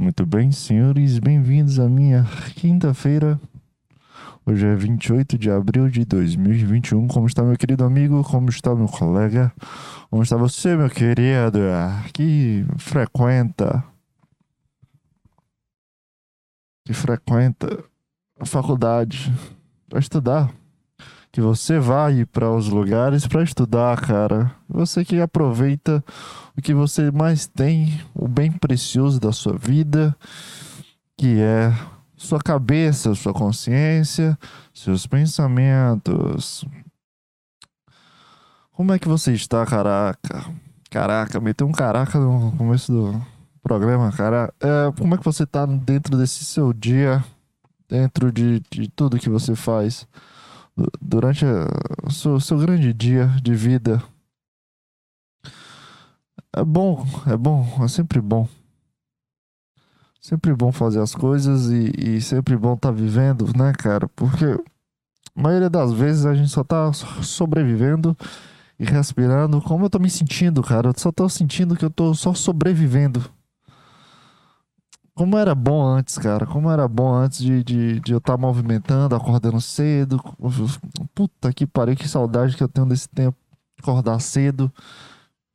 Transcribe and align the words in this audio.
Muito 0.00 0.24
bem, 0.24 0.52
senhores, 0.52 1.18
bem-vindos 1.18 1.80
à 1.80 1.88
minha 1.88 2.24
quinta-feira. 2.54 3.38
Hoje 4.46 4.64
é 4.64 4.76
28 4.76 5.36
de 5.36 5.50
abril 5.50 5.90
de 5.90 6.04
2021. 6.04 7.08
Como 7.08 7.26
está 7.26 7.42
meu 7.42 7.56
querido 7.56 7.84
amigo? 7.84 8.22
Como 8.22 8.48
está 8.48 8.72
meu 8.76 8.86
colega? 8.86 9.52
Como 10.08 10.22
está 10.22 10.36
você, 10.36 10.76
meu 10.76 10.88
querido? 10.88 11.58
Que 12.14 12.64
frequenta. 12.76 13.82
Que 16.86 16.94
frequenta 16.94 17.84
a 18.38 18.46
faculdade 18.46 19.32
para 19.88 19.98
estudar. 19.98 20.54
Que 21.38 21.42
você 21.42 21.78
vai 21.78 22.24
para 22.24 22.50
os 22.50 22.68
lugares 22.68 23.24
para 23.24 23.44
estudar, 23.44 24.00
cara. 24.00 24.50
Você 24.68 25.04
que 25.04 25.20
aproveita 25.20 26.04
o 26.56 26.60
que 26.60 26.74
você 26.74 27.12
mais 27.12 27.46
tem, 27.46 28.00
o 28.12 28.26
bem 28.26 28.50
precioso 28.50 29.20
da 29.20 29.30
sua 29.30 29.56
vida, 29.56 30.16
que 31.16 31.38
é 31.38 31.72
sua 32.16 32.40
cabeça, 32.40 33.14
sua 33.14 33.32
consciência, 33.32 34.36
seus 34.74 35.06
pensamentos. 35.06 36.64
Como 38.72 38.92
é 38.92 38.98
que 38.98 39.06
você 39.06 39.32
está, 39.32 39.64
caraca? 39.64 40.44
Caraca, 40.90 41.38
meteu 41.38 41.68
um 41.68 41.72
caraca 41.72 42.18
no 42.18 42.50
começo 42.56 42.90
do 42.90 43.22
programa, 43.62 44.10
cara. 44.10 44.52
É, 44.60 44.90
como 44.98 45.14
é 45.14 45.16
que 45.16 45.24
você 45.24 45.44
está 45.44 45.64
dentro 45.64 46.18
desse 46.18 46.44
seu 46.44 46.72
dia, 46.72 47.24
dentro 47.88 48.32
de, 48.32 48.60
de 48.68 48.88
tudo 48.88 49.20
que 49.20 49.30
você 49.30 49.54
faz 49.54 50.04
durante 51.00 51.44
o 52.04 52.10
seu, 52.10 52.40
seu 52.40 52.58
grande 52.58 52.92
dia 52.92 53.26
de 53.42 53.54
vida? 53.54 54.02
É 56.54 56.64
bom, 56.64 57.06
é 57.26 57.36
bom, 57.36 57.84
é 57.84 57.88
sempre 57.88 58.20
bom. 58.20 58.48
Sempre 60.20 60.54
bom 60.54 60.72
fazer 60.72 61.00
as 61.00 61.14
coisas 61.14 61.70
e, 61.70 61.92
e 61.96 62.20
sempre 62.20 62.56
bom 62.56 62.74
estar 62.74 62.88
tá 62.88 62.94
vivendo, 62.94 63.46
né, 63.56 63.72
cara? 63.72 64.08
Porque 64.08 64.44
a 64.44 65.40
maioria 65.40 65.70
das 65.70 65.92
vezes 65.92 66.26
a 66.26 66.34
gente 66.34 66.50
só 66.50 66.64
tá 66.64 66.92
sobrevivendo 66.92 68.16
e 68.78 68.84
respirando. 68.84 69.60
Como 69.62 69.84
eu 69.84 69.90
tô 69.90 69.98
me 69.98 70.10
sentindo, 70.10 70.62
cara? 70.62 70.88
Eu 70.88 70.94
só 70.96 71.12
tô 71.12 71.28
sentindo 71.28 71.76
que 71.76 71.84
eu 71.84 71.90
tô 71.90 72.14
só 72.14 72.34
sobrevivendo. 72.34 73.24
Como 75.18 75.36
era 75.36 75.52
bom 75.52 75.84
antes, 75.84 76.16
cara. 76.16 76.46
Como 76.46 76.70
era 76.70 76.86
bom 76.86 77.12
antes 77.12 77.40
de, 77.40 77.64
de, 77.64 77.98
de 77.98 78.12
eu 78.12 78.18
estar 78.18 78.34
tá 78.34 78.38
movimentando, 78.38 79.16
acordando 79.16 79.60
cedo. 79.60 80.22
Puta 81.12 81.52
que 81.52 81.66
pariu, 81.66 81.96
que 81.96 82.06
saudade 82.08 82.56
que 82.56 82.62
eu 82.62 82.68
tenho 82.68 82.86
desse 82.86 83.08
tempo. 83.08 83.36
Acordar 83.80 84.20
cedo 84.20 84.72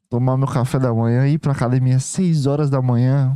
tomar 0.10 0.36
meu 0.38 0.48
café 0.48 0.78
da 0.78 0.94
manhã, 0.94 1.26
ir 1.30 1.40
pra 1.40 1.54
academia 1.54 1.96
às 1.96 2.04
6 2.04 2.46
horas 2.46 2.70
da 2.70 2.82
manhã. 2.82 3.36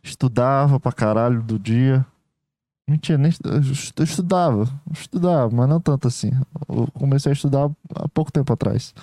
Estudava 0.00 0.78
pra 0.78 0.92
caralho 0.92 1.42
do 1.42 1.58
dia. 1.58 2.06
Mentira, 2.88 3.18
nem 3.18 3.32
eu 3.98 4.04
estudava, 4.04 4.64
estudava, 4.92 5.54
mas 5.54 5.68
não 5.68 5.80
tanto 5.80 6.06
assim. 6.06 6.30
Eu 6.68 6.86
comecei 6.92 7.30
a 7.30 7.34
estudar 7.34 7.68
há 7.96 8.08
pouco 8.08 8.30
tempo 8.30 8.52
atrás. 8.52 8.94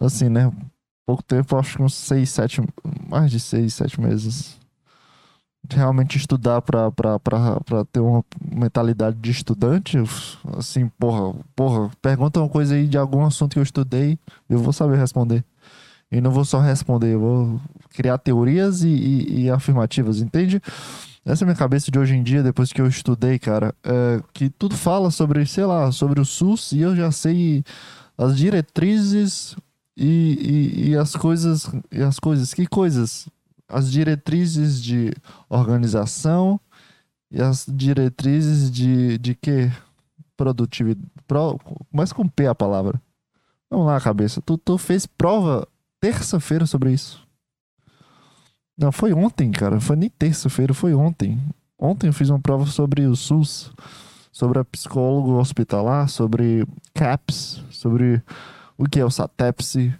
Assim, 0.00 0.30
né? 0.30 0.50
Pouco 1.06 1.22
tempo, 1.22 1.56
acho 1.58 1.76
que 1.76 1.82
uns 1.82 1.94
6, 1.94 2.30
7, 2.30 2.62
mais 3.06 3.30
de 3.30 3.38
6, 3.38 3.74
7 3.74 4.00
meses 4.00 4.61
realmente 5.70 6.16
estudar 6.18 6.60
para 6.60 6.90
ter 7.92 8.00
uma 8.00 8.24
mentalidade 8.40 9.16
de 9.18 9.30
estudante, 9.30 9.96
assim, 10.56 10.88
porra, 10.98 11.34
porra, 11.54 11.90
pergunta 12.00 12.40
uma 12.40 12.48
coisa 12.48 12.74
aí 12.74 12.86
de 12.86 12.98
algum 12.98 13.24
assunto 13.24 13.52
que 13.52 13.58
eu 13.58 13.62
estudei, 13.62 14.18
eu 14.48 14.58
vou 14.58 14.72
saber 14.72 14.98
responder. 14.98 15.44
E 16.10 16.20
não 16.20 16.30
vou 16.30 16.44
só 16.44 16.60
responder, 16.60 17.14
eu 17.14 17.20
vou 17.20 17.60
criar 17.94 18.18
teorias 18.18 18.82
e, 18.82 18.88
e, 18.88 19.40
e 19.42 19.50
afirmativas, 19.50 20.20
entende? 20.20 20.60
Essa 21.24 21.44
é 21.44 21.44
a 21.44 21.48
minha 21.48 21.56
cabeça 21.56 21.90
de 21.90 21.98
hoje 21.98 22.14
em 22.14 22.22
dia, 22.22 22.42
depois 22.42 22.72
que 22.72 22.80
eu 22.80 22.86
estudei, 22.86 23.38
cara, 23.38 23.74
é, 23.84 24.20
que 24.34 24.50
tudo 24.50 24.76
fala 24.76 25.10
sobre, 25.10 25.46
sei 25.46 25.64
lá, 25.64 25.90
sobre 25.92 26.20
o 26.20 26.24
SUS 26.24 26.72
e 26.72 26.80
eu 26.80 26.96
já 26.96 27.10
sei 27.12 27.64
as 28.18 28.36
diretrizes 28.36 29.56
e, 29.96 30.06
e, 30.06 30.90
e 30.90 30.96
as 30.96 31.14
coisas, 31.14 31.70
e 31.90 32.02
as 32.02 32.18
coisas, 32.18 32.52
que 32.52 32.66
coisas? 32.66 33.28
As 33.72 33.90
diretrizes 33.90 34.82
de 34.82 35.12
organização 35.48 36.60
e 37.30 37.40
as 37.40 37.66
diretrizes 37.66 38.70
de, 38.70 39.16
de 39.18 39.34
quê? 39.34 39.72
Produtividade. 40.36 41.08
Pro, 41.26 41.58
com 42.14 42.28
P 42.28 42.46
a 42.46 42.54
palavra. 42.54 43.00
Vamos 43.70 43.86
lá, 43.86 43.98
cabeça. 44.00 44.42
Tu, 44.42 44.58
tu 44.58 44.76
fez 44.76 45.06
prova 45.06 45.66
terça-feira 45.98 46.66
sobre 46.66 46.92
isso. 46.92 47.26
Não, 48.76 48.92
foi 48.92 49.12
ontem, 49.12 49.50
cara. 49.50 49.80
Foi 49.80 49.96
nem 49.96 50.10
terça-feira, 50.10 50.74
foi 50.74 50.92
ontem. 50.92 51.40
Ontem 51.78 52.08
eu 52.08 52.12
fiz 52.12 52.28
uma 52.28 52.40
prova 52.40 52.66
sobre 52.66 53.06
o 53.06 53.16
SUS, 53.16 53.72
sobre 54.30 54.58
a 54.58 54.64
psicólogo 54.64 55.38
hospitalar, 55.38 56.08
sobre 56.08 56.66
CAPS, 56.92 57.62
sobre 57.70 58.22
o 58.76 58.84
que 58.84 59.00
é 59.00 59.04
o 59.04 59.10
SATEPSE. 59.10 59.94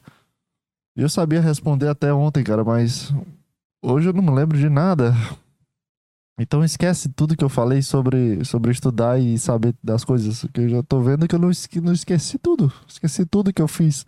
Eu 0.94 1.08
sabia 1.08 1.40
responder 1.40 1.88
até 1.88 2.12
ontem, 2.12 2.44
cara, 2.44 2.62
mas 2.62 3.12
Hoje 3.84 4.08
eu 4.08 4.12
não 4.12 4.22
me 4.22 4.30
lembro 4.30 4.56
de 4.56 4.68
nada. 4.68 5.12
Então 6.38 6.64
esquece 6.64 7.08
tudo 7.08 7.36
que 7.36 7.42
eu 7.42 7.48
falei 7.48 7.82
sobre, 7.82 8.44
sobre 8.44 8.70
estudar 8.70 9.20
e 9.20 9.36
saber 9.36 9.74
das 9.82 10.04
coisas. 10.04 10.46
Que 10.54 10.60
eu 10.60 10.68
já 10.68 10.82
tô 10.84 11.00
vendo 11.00 11.26
que 11.26 11.34
eu 11.34 11.38
não, 11.38 11.50
não 11.82 11.92
esqueci 11.92 12.38
tudo. 12.38 12.72
Esqueci 12.86 13.26
tudo 13.26 13.52
que 13.52 13.60
eu 13.60 13.66
fiz. 13.66 14.06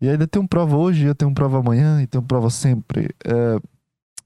E 0.00 0.08
ainda 0.08 0.26
um 0.38 0.46
prova 0.46 0.74
hoje, 0.74 1.04
eu 1.04 1.14
tenho 1.14 1.34
prova 1.34 1.58
amanhã 1.58 2.00
e 2.00 2.06
tenho 2.06 2.22
prova 2.22 2.48
sempre. 2.48 3.14
É, 3.26 3.60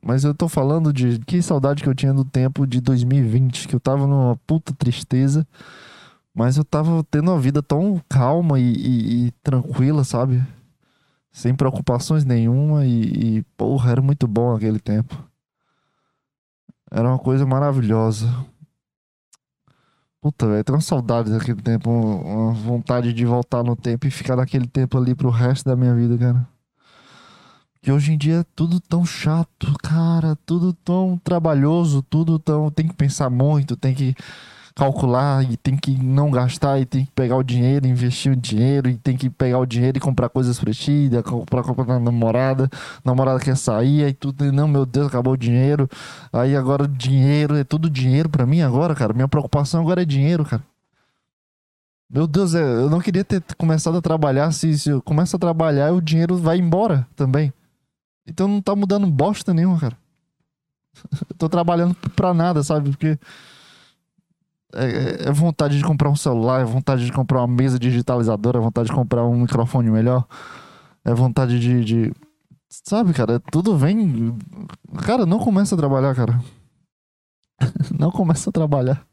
mas 0.01 0.23
eu 0.23 0.33
tô 0.33 0.49
falando 0.49 0.93
de 0.93 1.19
que 1.21 1.43
saudade 1.43 1.83
que 1.83 1.89
eu 1.89 1.95
tinha 1.95 2.15
do 2.15 2.25
tempo 2.25 2.65
de 2.65 2.81
2020, 2.81 3.67
que 3.67 3.75
eu 3.75 3.81
tava 3.81 4.07
numa 4.07 4.37
puta 4.47 4.73
tristeza. 4.73 5.45
Mas 6.33 6.57
eu 6.57 6.65
tava 6.65 7.05
tendo 7.11 7.33
uma 7.33 7.41
vida 7.41 7.63
tão 7.63 8.01
calma 8.09 8.61
e, 8.61 8.73
e, 8.73 9.27
e 9.27 9.31
tranquila, 9.43 10.05
sabe? 10.05 10.41
Sem 11.33 11.55
preocupações 11.55 12.25
nenhuma 12.25 12.85
e, 12.85 13.39
e, 13.39 13.43
porra, 13.57 13.91
era 13.91 14.03
muito 14.03 14.29
bom 14.29 14.55
aquele 14.55 14.79
tempo. 14.79 15.17
Era 16.91 17.09
uma 17.09 17.19
coisa 17.19 17.47
maravilhosa. 17.47 18.29
Puta, 20.21 20.47
velho, 20.47 20.63
tenho 20.63 20.77
uma 20.77 20.83
saudade 20.83 21.33
daquele 21.33 21.61
tempo, 21.61 21.91
uma 21.91 22.53
vontade 22.53 23.13
de 23.13 23.25
voltar 23.25 23.65
no 23.65 23.75
tempo 23.75 24.07
e 24.07 24.11
ficar 24.11 24.37
naquele 24.37 24.69
tempo 24.69 24.97
ali 24.99 25.15
pro 25.15 25.31
resto 25.31 25.65
da 25.65 25.75
minha 25.75 25.95
vida, 25.95 26.17
cara. 26.19 26.47
Que 27.81 27.91
hoje 27.91 28.13
em 28.13 28.19
dia 28.19 28.41
é 28.41 28.45
tudo 28.55 28.79
tão 28.79 29.05
chato, 29.05 29.75
cara, 29.83 30.37
tudo 30.47 30.73
tão 30.73 31.19
trabalhoso, 31.25 32.03
tudo 32.03 32.39
tão. 32.39 32.71
Tem 32.71 32.87
que 32.87 32.95
pensar 32.95 33.29
muito, 33.31 33.77
tem 33.77 33.93
que 33.95 34.15
calcular 34.75 35.45
e 35.51 35.57
tem 35.57 35.77
que 35.77 35.91
não 35.93 36.31
gastar 36.31 36.81
e 36.81 36.87
tem 36.87 37.05
que 37.05 37.13
pegar 37.13 37.37
o 37.37 37.43
dinheiro, 37.43 37.87
investir 37.87 38.33
o 38.33 38.37
dinheiro 38.37 38.89
e 38.89 38.97
tem 38.97 39.17
que 39.17 39.29
pegar 39.29 39.59
o 39.59 39.67
dinheiro 39.67 39.99
e 39.99 40.01
comprar 40.01 40.29
coisas 40.29 40.59
prestidas, 40.59 41.23
comprar 41.23 41.63
comprar 41.63 41.99
namorada, 41.99 42.71
namorada 43.05 43.39
quer 43.39 43.57
sair, 43.57 44.05
aí 44.05 44.15
tudo, 44.15 44.51
não, 44.53 44.67
meu 44.67 44.87
Deus, 44.87 45.09
acabou 45.09 45.35
o 45.35 45.37
dinheiro. 45.37 45.89
Aí 46.33 46.57
agora 46.57 46.89
dinheiro, 46.89 47.57
é 47.57 47.65
tudo 47.65 47.91
dinheiro 47.91 48.29
para 48.29 48.47
mim 48.47 48.63
agora, 48.63 48.95
cara. 48.95 49.13
Minha 49.13 49.29
preocupação 49.29 49.81
agora 49.83 50.03
é 50.03 50.05
dinheiro, 50.05 50.45
cara. 50.45 50.63
Meu 52.09 52.27
Deus, 52.27 52.55
é, 52.55 52.63
eu 52.63 52.91
não 52.91 53.01
queria 53.01 53.25
ter 53.25 53.43
começado 53.57 53.97
a 53.97 54.03
trabalhar. 54.03 54.53
Se, 54.53 54.79
se 54.79 54.91
eu 54.91 55.01
começo 55.01 55.35
a 55.35 55.39
trabalhar, 55.39 55.93
o 55.93 56.01
dinheiro 56.01 56.37
vai 56.37 56.59
embora 56.59 57.07
também. 57.17 57.53
Então 58.27 58.47
não 58.47 58.61
tá 58.61 58.77
mudando 58.77 59.07
bosta 59.07 59.55
nenhuma, 59.55 59.79
cara. 59.79 59.97
eu 61.31 61.37
tô 61.39 61.49
trabalhando 61.49 61.95
pra 62.15 62.35
nada, 62.35 62.63
sabe? 62.63 62.91
Porque 62.91 63.19
é, 64.75 64.85
é, 64.85 65.29
é, 65.29 65.33
vontade 65.33 65.77
de 65.77 65.85
comprar 65.85 66.09
um 66.09 66.17
celular, 66.17 66.61
é 66.61 66.65
vontade 66.65 67.05
de 67.05 67.13
comprar 67.13 67.41
uma 67.41 67.49
mesa 67.49 67.79
digitalizadora, 67.79 68.59
é 68.59 68.63
vontade 68.63 68.89
de 68.89 68.95
comprar 68.95 69.25
um 69.25 69.41
microfone 69.41 69.91
melhor, 69.91 70.27
é 71.05 71.13
vontade 71.13 71.59
de, 71.61 71.85
de. 71.85 72.13
Sabe, 72.69 73.13
cara, 73.13 73.39
tudo 73.51 73.77
vem. 73.77 74.35
Cara, 75.05 75.27
não 75.27 75.39
começa 75.39 75.75
a 75.75 75.79
trabalhar, 75.79 76.15
cara. 76.15 76.41
não 77.99 78.11
começa 78.11 78.49
a 78.49 78.53
trabalhar. 78.53 79.05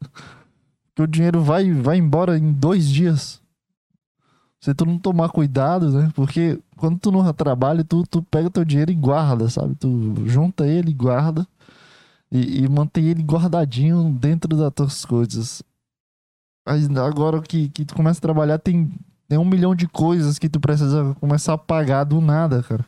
Porque 0.88 1.02
o 1.02 1.06
dinheiro 1.06 1.42
vai, 1.42 1.70
vai 1.72 1.98
embora 1.98 2.38
em 2.38 2.52
dois 2.52 2.88
dias. 2.88 3.40
Se 4.60 4.74
tu 4.74 4.84
não 4.84 4.98
tomar 4.98 5.30
cuidado, 5.30 5.90
né? 5.90 6.10
Porque 6.14 6.58
quando 6.76 6.98
tu 6.98 7.10
não 7.10 7.32
trabalha, 7.32 7.84
tu, 7.84 8.04
tu 8.06 8.22
pega 8.22 8.50
teu 8.50 8.64
dinheiro 8.64 8.90
e 8.90 8.94
guarda, 8.94 9.48
sabe? 9.48 9.74
Tu 9.74 10.14
junta 10.26 10.66
ele 10.66 10.90
e 10.90 10.94
guarda 10.94 11.46
e, 12.30 12.64
e 12.64 12.68
manter 12.68 13.02
ele 13.02 13.22
guardadinho 13.22 14.10
dentro 14.12 14.56
das 14.56 14.72
tuas 14.72 15.04
coisas. 15.04 15.62
Mas 16.66 16.88
agora 16.96 17.40
que, 17.40 17.68
que 17.68 17.84
tu 17.84 17.94
começa 17.94 18.18
a 18.18 18.22
trabalhar, 18.22 18.58
tem, 18.58 18.92
tem 19.28 19.38
um 19.38 19.44
milhão 19.44 19.74
de 19.74 19.88
coisas 19.88 20.38
que 20.38 20.48
tu 20.48 20.60
precisa 20.60 21.16
começar 21.20 21.54
a 21.54 21.58
pagar 21.58 22.04
do 22.04 22.20
nada, 22.20 22.62
cara. 22.62 22.84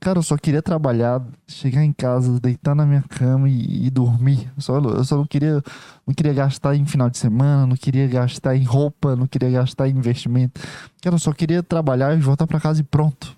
Cara, 0.00 0.18
eu 0.18 0.22
só 0.22 0.36
queria 0.36 0.62
trabalhar, 0.62 1.22
chegar 1.46 1.84
em 1.84 1.92
casa, 1.92 2.40
deitar 2.40 2.74
na 2.74 2.86
minha 2.86 3.02
cama 3.02 3.48
e, 3.48 3.86
e 3.86 3.90
dormir. 3.90 4.50
Eu 4.56 4.62
só, 4.62 4.78
eu 4.78 5.04
só 5.04 5.16
não 5.16 5.26
queria, 5.26 5.62
não 6.06 6.14
queria 6.14 6.32
gastar 6.32 6.74
em 6.74 6.86
final 6.86 7.10
de 7.10 7.18
semana, 7.18 7.66
não 7.66 7.76
queria 7.76 8.08
gastar 8.08 8.56
em 8.56 8.64
roupa, 8.64 9.14
não 9.14 9.26
queria 9.26 9.50
gastar 9.50 9.88
em 9.88 9.96
investimento. 9.96 10.60
Cara, 11.02 11.16
eu 11.16 11.20
só 11.20 11.32
queria 11.32 11.62
trabalhar 11.62 12.16
e 12.16 12.20
voltar 12.20 12.46
para 12.46 12.60
casa 12.60 12.80
e 12.80 12.84
pronto. 12.84 13.36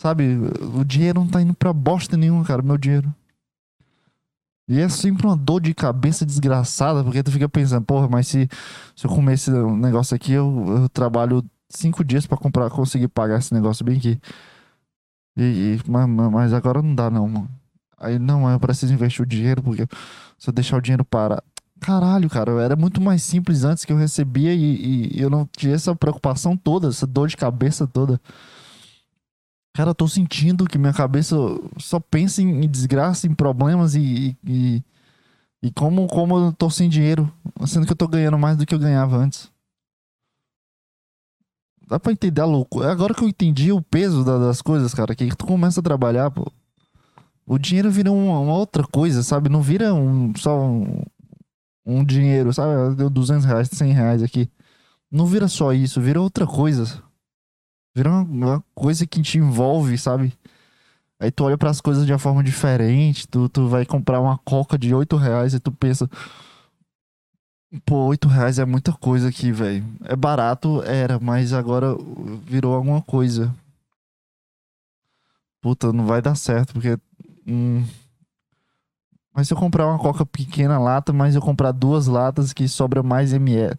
Sabe? 0.00 0.38
O 0.78 0.84
dinheiro 0.84 1.20
não 1.20 1.28
tá 1.28 1.42
indo 1.42 1.54
pra 1.54 1.72
bosta 1.72 2.16
nenhuma, 2.16 2.44
cara, 2.44 2.62
meu 2.62 2.78
dinheiro. 2.78 3.14
E 4.66 4.80
é 4.80 4.88
sempre 4.88 5.26
uma 5.26 5.36
dor 5.36 5.60
de 5.60 5.74
cabeça 5.74 6.24
desgraçada, 6.24 7.04
porque 7.04 7.22
tu 7.22 7.30
fica 7.30 7.48
pensando, 7.48 7.84
porra, 7.84 8.08
mas 8.08 8.26
se, 8.26 8.48
se 8.96 9.06
eu 9.06 9.10
comer 9.10 9.34
esse 9.34 9.50
negócio 9.50 10.14
aqui, 10.16 10.32
eu, 10.32 10.64
eu 10.66 10.88
trabalho 10.88 11.44
cinco 11.68 12.02
dias 12.02 12.26
para 12.26 12.38
comprar, 12.38 12.70
conseguir 12.70 13.08
pagar 13.08 13.38
esse 13.38 13.52
negócio 13.52 13.84
bem 13.84 13.98
aqui. 13.98 14.18
E, 15.36 15.42
e, 15.42 15.90
mas, 15.90 16.08
mas 16.08 16.52
agora 16.52 16.80
não 16.80 16.94
dá, 16.94 17.10
não, 17.10 17.28
mano. 17.28 17.50
Aí, 17.98 18.18
não, 18.18 18.50
eu 18.50 18.58
preciso 18.58 18.92
investir 18.92 19.22
o 19.22 19.26
dinheiro, 19.26 19.62
porque 19.62 19.86
se 20.38 20.48
eu 20.48 20.54
deixar 20.54 20.76
o 20.76 20.80
dinheiro 20.80 21.04
para. 21.04 21.42
Caralho, 21.80 22.30
cara, 22.30 22.52
era 22.62 22.76
muito 22.76 23.00
mais 23.00 23.22
simples 23.22 23.64
antes 23.64 23.84
que 23.84 23.92
eu 23.92 23.96
recebia 23.96 24.54
e, 24.54 25.10
e 25.14 25.20
eu 25.20 25.28
não 25.28 25.46
tinha 25.56 25.74
essa 25.74 25.94
preocupação 25.94 26.56
toda, 26.56 26.88
essa 26.88 27.06
dor 27.06 27.28
de 27.28 27.36
cabeça 27.36 27.86
toda. 27.86 28.20
Cara, 29.74 29.90
eu 29.90 29.94
tô 29.94 30.06
sentindo 30.06 30.66
que 30.66 30.78
minha 30.78 30.92
cabeça 30.92 31.34
só 31.78 31.98
pensa 31.98 32.40
em, 32.40 32.68
desgraça, 32.68 33.26
em 33.26 33.34
problemas 33.34 33.96
e, 33.96 34.36
e, 34.46 34.80
e, 35.60 35.72
como, 35.72 36.06
como 36.06 36.38
eu 36.38 36.52
tô 36.52 36.70
sem 36.70 36.88
dinheiro, 36.88 37.30
sendo 37.66 37.84
que 37.84 37.90
eu 37.90 37.96
tô 37.96 38.06
ganhando 38.06 38.38
mais 38.38 38.56
do 38.56 38.64
que 38.64 38.72
eu 38.72 38.78
ganhava 38.78 39.16
antes. 39.16 39.50
Dá 41.88 41.98
pra 41.98 42.12
entender 42.12 42.40
a 42.40 42.44
loucura. 42.44 42.90
Agora 42.92 43.12
que 43.12 43.24
eu 43.24 43.28
entendi 43.28 43.72
o 43.72 43.82
peso 43.82 44.24
da, 44.24 44.38
das 44.38 44.62
coisas, 44.62 44.94
cara, 44.94 45.12
que 45.12 45.34
tu 45.34 45.44
começa 45.44 45.80
a 45.80 45.82
trabalhar, 45.82 46.30
pô, 46.30 46.50
o 47.44 47.58
dinheiro 47.58 47.90
vira 47.90 48.12
uma, 48.12 48.38
uma 48.38 48.54
outra 48.54 48.86
coisa, 48.86 49.24
sabe? 49.24 49.48
Não 49.48 49.60
vira 49.60 49.92
um, 49.92 50.32
só 50.36 50.56
um, 50.56 51.02
um 51.84 52.04
dinheiro, 52.04 52.52
sabe? 52.52 52.94
Deu 52.94 53.10
200 53.10 53.44
reais, 53.44 53.68
100 53.72 53.92
reais 53.92 54.22
aqui. 54.22 54.48
Não 55.10 55.26
vira 55.26 55.48
só 55.48 55.72
isso, 55.72 56.00
vira 56.00 56.20
outra 56.20 56.46
coisa. 56.46 57.02
Vira 57.94 58.10
uma, 58.10 58.22
uma 58.22 58.64
coisa 58.74 59.06
que 59.06 59.22
te 59.22 59.38
envolve, 59.38 59.96
sabe? 59.96 60.32
Aí 61.20 61.30
tu 61.30 61.44
olha 61.44 61.56
para 61.56 61.70
as 61.70 61.80
coisas 61.80 62.04
de 62.04 62.12
uma 62.12 62.18
forma 62.18 62.42
diferente. 62.42 63.28
Tu, 63.28 63.48
tu 63.48 63.68
vai 63.68 63.86
comprar 63.86 64.20
uma 64.20 64.36
coca 64.38 64.76
de 64.76 64.92
8 64.92 65.16
reais 65.16 65.54
e 65.54 65.60
tu 65.60 65.70
pensa. 65.70 66.10
Pô, 67.84 68.06
8 68.06 68.28
reais 68.28 68.58
é 68.58 68.64
muita 68.64 68.92
coisa 68.92 69.28
aqui, 69.28 69.52
velho. 69.52 69.84
É 70.04 70.16
barato, 70.16 70.82
era, 70.82 71.18
mas 71.20 71.52
agora 71.52 71.96
virou 72.44 72.74
alguma 72.74 73.00
coisa. 73.00 73.54
Puta, 75.60 75.92
não 75.92 76.04
vai 76.04 76.20
dar 76.20 76.34
certo, 76.34 76.74
porque. 76.74 76.98
Hum... 77.46 77.84
Mas 79.32 79.48
se 79.48 79.54
eu 79.54 79.58
comprar 79.58 79.86
uma 79.86 79.98
coca 79.98 80.24
pequena 80.24 80.78
lata, 80.78 81.12
mas 81.12 81.34
eu 81.34 81.40
comprar 81.42 81.72
duas 81.72 82.06
latas 82.06 82.52
que 82.52 82.68
sobra 82.68 83.02
mais 83.02 83.32
ml 83.32 83.76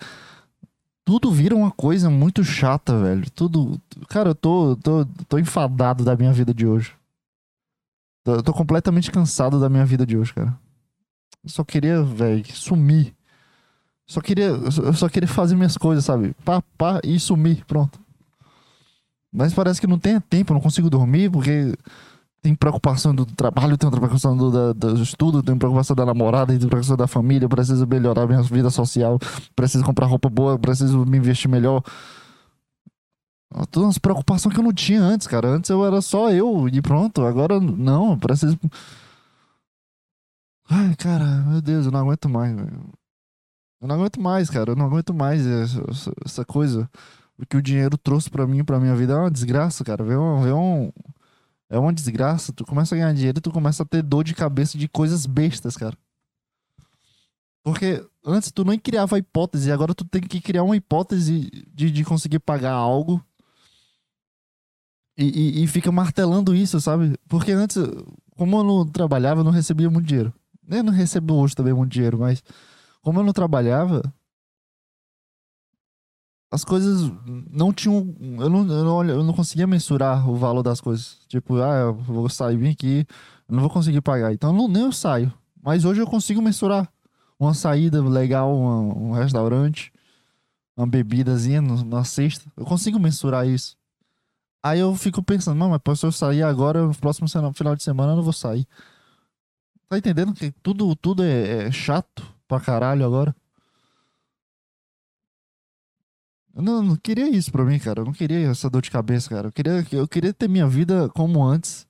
tudo 1.05 1.31
vira 1.31 1.55
uma 1.55 1.69
coisa 1.69 2.09
muito 2.09 2.43
chata, 2.43 2.99
velho. 2.99 3.29
Tudo. 3.29 3.79
Cara, 4.09 4.31
eu 4.31 4.35
tô, 4.35 4.75
tô, 4.77 5.05
tô 5.29 5.37
enfadado 5.37 6.03
da 6.03 6.15
minha 6.15 6.33
vida 6.33 6.51
de 6.51 6.65
hoje. 6.65 6.93
Eu 8.25 8.41
tô 8.41 8.51
completamente 8.51 9.11
cansado 9.11 9.59
da 9.59 9.69
minha 9.69 9.85
vida 9.85 10.03
de 10.03 10.17
hoje, 10.17 10.33
cara. 10.33 10.57
Eu 11.43 11.49
só 11.49 11.63
queria, 11.63 12.01
velho, 12.01 12.43
sumir. 12.51 13.13
Só 14.07 14.19
queria, 14.19 14.47
eu 14.47 14.93
só 14.93 15.07
queria 15.07 15.27
fazer 15.27 15.55
minhas 15.55 15.77
coisas, 15.77 16.03
sabe? 16.03 16.35
Pá, 16.43 16.61
pá 16.75 16.99
e 17.03 17.19
sumir, 17.19 17.63
pronto. 17.65 17.99
Mas 19.31 19.53
parece 19.53 19.79
que 19.79 19.87
não 19.87 19.99
tem 19.99 20.19
tempo, 20.19 20.53
não 20.53 20.61
consigo 20.61 20.89
dormir 20.89 21.29
porque 21.29 21.75
tem 22.45 22.53
preocupação 22.53 23.15
do 23.15 23.25
trabalho, 23.25 23.75
tem 23.75 23.89
preocupação 23.89 24.37
do, 24.37 24.71
do 24.71 25.01
estudo, 25.01 25.41
tem 25.41 25.57
preocupação 25.57 25.95
da 25.95 26.05
namorada, 26.05 26.53
tem 26.53 26.59
preocupação 26.59 26.95
da 26.95 27.07
família, 27.07 27.49
preciso 27.49 27.87
melhorar 27.87 28.27
minha 28.27 28.43
vida 28.43 28.69
social, 28.69 29.17
preciso 29.55 29.83
comprar 29.83 30.05
roupa 30.05 30.29
boa, 30.29 30.59
preciso 30.59 31.07
me 31.07 31.17
investir 31.17 31.49
melhor. 31.49 31.81
Todas 33.71 33.89
as 33.89 33.97
preocupações 33.97 34.53
que 34.53 34.59
eu 34.59 34.63
não 34.63 34.71
tinha 34.71 35.01
antes, 35.01 35.25
cara. 35.25 35.47
Antes 35.47 35.71
eu 35.71 35.83
era 35.83 35.99
só 36.01 36.29
eu 36.29 36.69
e 36.69 36.81
pronto. 36.83 37.25
Agora 37.25 37.59
não, 37.59 38.15
preciso. 38.19 38.59
Ai, 40.69 40.95
cara, 40.97 41.25
meu 41.47 41.61
Deus, 41.61 41.87
eu 41.87 41.91
não 41.91 42.01
aguento 42.01 42.29
mais, 42.29 42.55
velho. 42.55 42.89
Eu 43.81 43.87
não 43.87 43.95
aguento 43.95 44.21
mais, 44.21 44.51
cara. 44.51 44.71
Eu 44.71 44.75
não 44.75 44.85
aguento 44.85 45.15
mais 45.15 45.43
essa, 45.47 46.13
essa 46.23 46.45
coisa. 46.45 46.87
O 47.39 47.45
que 47.45 47.57
o 47.57 47.61
dinheiro 47.61 47.97
trouxe 47.97 48.29
para 48.29 48.45
mim, 48.45 48.63
pra 48.63 48.79
minha 48.79 48.95
vida, 48.95 49.13
é 49.13 49.17
uma 49.17 49.31
desgraça, 49.31 49.83
cara. 49.83 50.03
Vê 50.03 50.15
um, 50.15 50.43
vê 50.43 50.51
um, 50.51 50.91
é 51.69 51.77
uma 51.77 51.93
desgraça. 51.93 52.53
Tu 52.53 52.65
começa 52.65 52.95
a 52.95 52.97
ganhar 52.97 53.13
dinheiro 53.13 53.41
tu 53.41 53.51
começa 53.51 53.83
a 53.83 53.85
ter 53.85 54.01
dor 54.01 54.23
de 54.23 54.33
cabeça 54.33 54.77
de 54.77 54.87
coisas 54.87 55.25
bestas, 55.25 55.75
cara. 55.75 55.97
Porque 57.63 58.05
antes 58.23 58.51
tu 58.51 58.63
nem 58.63 58.77
criava 58.77 59.17
hipótese, 59.17 59.71
agora 59.71 59.95
tu 59.95 60.05
tem 60.05 60.21
que 60.21 60.39
criar 60.39 60.63
uma 60.63 60.77
hipótese 60.77 61.49
de, 61.73 61.89
de 61.89 62.03
conseguir 62.03 62.39
pagar 62.39 62.73
algo. 62.73 63.23
E, 65.17 65.23
e, 65.25 65.63
e, 65.63 65.67
fica 65.67 65.91
martelando 65.91 66.53
isso, 66.53 66.79
sabe? 66.79 67.17
Porque 67.27 67.51
antes, 67.51 67.77
como 68.35 68.57
eu 68.57 68.63
não 68.63 68.85
trabalhava, 68.85 69.39
eu 69.39 69.43
não 69.45 69.51
recebia 69.51 69.89
muito 69.89 70.05
dinheiro. 70.05 70.33
Eu 70.69 70.83
não 70.83 70.91
recebo 70.93 71.35
hoje 71.35 71.55
também 71.55 71.73
muito 71.73 71.91
dinheiro, 71.91 72.19
mas 72.19 72.43
como 73.01 73.19
eu 73.19 73.23
não 73.23 73.31
trabalhava, 73.33 74.03
as 76.51 76.63
coisas 76.63 77.11
não 77.51 77.73
tinham. 77.73 78.15
Eu 78.39 78.49
não, 78.49 78.67
eu 78.67 78.83
não, 78.83 79.03
eu 79.05 79.23
não 79.23 79.33
conseguia 79.33 79.67
mensurar 79.67 80.29
o 80.29 80.35
valor 80.35 80.63
das 80.63 80.79
coisas. 80.79 81.17
Tipo, 81.27 81.61
ah, 81.61 81.75
eu 81.75 81.93
vou 81.93 82.29
sair, 82.29 82.57
vim 82.57 82.69
aqui, 82.69 83.05
não 83.49 83.61
vou 83.61 83.69
conseguir 83.69 84.01
pagar. 84.01 84.33
Então 84.33 84.53
não, 84.53 84.67
nem 84.67 84.83
eu 84.83 84.91
saio. 84.91 85.33
Mas 85.61 85.85
hoje 85.85 86.01
eu 86.01 86.07
consigo 86.07 86.41
mensurar. 86.41 86.89
Uma 87.37 87.53
saída 87.53 88.01
legal, 88.01 88.55
uma, 88.55 88.77
um 88.79 89.11
restaurante, 89.11 89.91
uma 90.77 90.87
bebidazinha 90.87 91.61
na 91.61 92.03
sexta. 92.03 92.49
Eu 92.55 92.65
consigo 92.65 92.99
mensurar 92.99 93.47
isso. 93.47 93.75
Aí 94.63 94.79
eu 94.79 94.95
fico 94.95 95.21
pensando, 95.21 95.57
não, 95.57 95.69
mas 95.69 95.99
se 95.99 96.05
eu 96.05 96.11
sair 96.11 96.41
agora, 96.41 96.87
no 96.87 96.95
próximo 96.95 97.27
final 97.53 97.75
de 97.75 97.83
semana 97.83 98.13
eu 98.13 98.15
não 98.15 98.23
vou 98.23 98.33
sair. 98.33 98.65
Tá 99.87 99.97
entendendo 99.97 100.33
que 100.33 100.51
tudo, 100.63 100.95
tudo 100.95 101.23
é, 101.23 101.67
é 101.67 101.71
chato 101.71 102.25
pra 102.47 102.59
caralho 102.59 103.05
agora? 103.05 103.35
Eu 106.55 106.61
não, 106.61 106.81
não 106.81 106.95
queria 106.95 107.27
isso 107.29 107.51
pra 107.51 107.65
mim, 107.65 107.77
cara. 107.77 107.99
Eu 108.01 108.05
não 108.05 108.13
queria 108.13 108.49
essa 108.49 108.69
dor 108.69 108.81
de 108.81 108.89
cabeça, 108.89 109.29
cara. 109.29 109.49
Eu 109.49 109.51
queria, 109.51 109.85
eu 109.91 110.07
queria 110.07 110.33
ter 110.33 110.47
minha 110.47 110.67
vida 110.67 111.09
como 111.09 111.43
antes. 111.43 111.85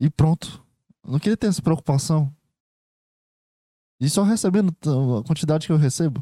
E 0.00 0.10
pronto. 0.10 0.60
Eu 1.04 1.12
não 1.12 1.18
queria 1.20 1.36
ter 1.36 1.46
essa 1.46 1.62
preocupação. 1.62 2.34
E 4.00 4.10
só 4.10 4.24
recebendo 4.24 4.74
a 5.20 5.24
quantidade 5.24 5.66
que 5.66 5.72
eu 5.72 5.76
recebo. 5.76 6.20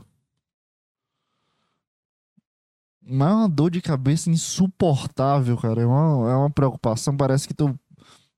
Mas 3.02 3.30
é 3.30 3.34
uma 3.34 3.48
dor 3.48 3.70
de 3.70 3.80
cabeça 3.80 4.30
insuportável, 4.30 5.56
cara. 5.56 5.80
É 5.80 5.86
uma, 5.86 6.30
é 6.30 6.36
uma 6.36 6.50
preocupação. 6.50 7.16
Parece 7.16 7.48
que 7.48 7.54
tu, 7.54 7.74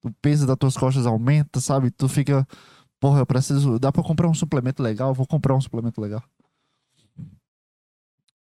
o 0.04 0.12
peso 0.22 0.46
das 0.46 0.56
tuas 0.56 0.76
costas 0.76 1.04
aumenta, 1.04 1.60
sabe? 1.60 1.90
Tu 1.90 2.08
fica. 2.08 2.46
Porra, 3.00 3.18
eu 3.20 3.26
preciso. 3.26 3.78
Dá 3.80 3.90
pra 3.90 4.04
comprar 4.04 4.28
um 4.28 4.34
suplemento 4.34 4.80
legal? 4.82 5.12
Vou 5.12 5.26
comprar 5.26 5.56
um 5.56 5.60
suplemento 5.60 6.00
legal. 6.00 6.22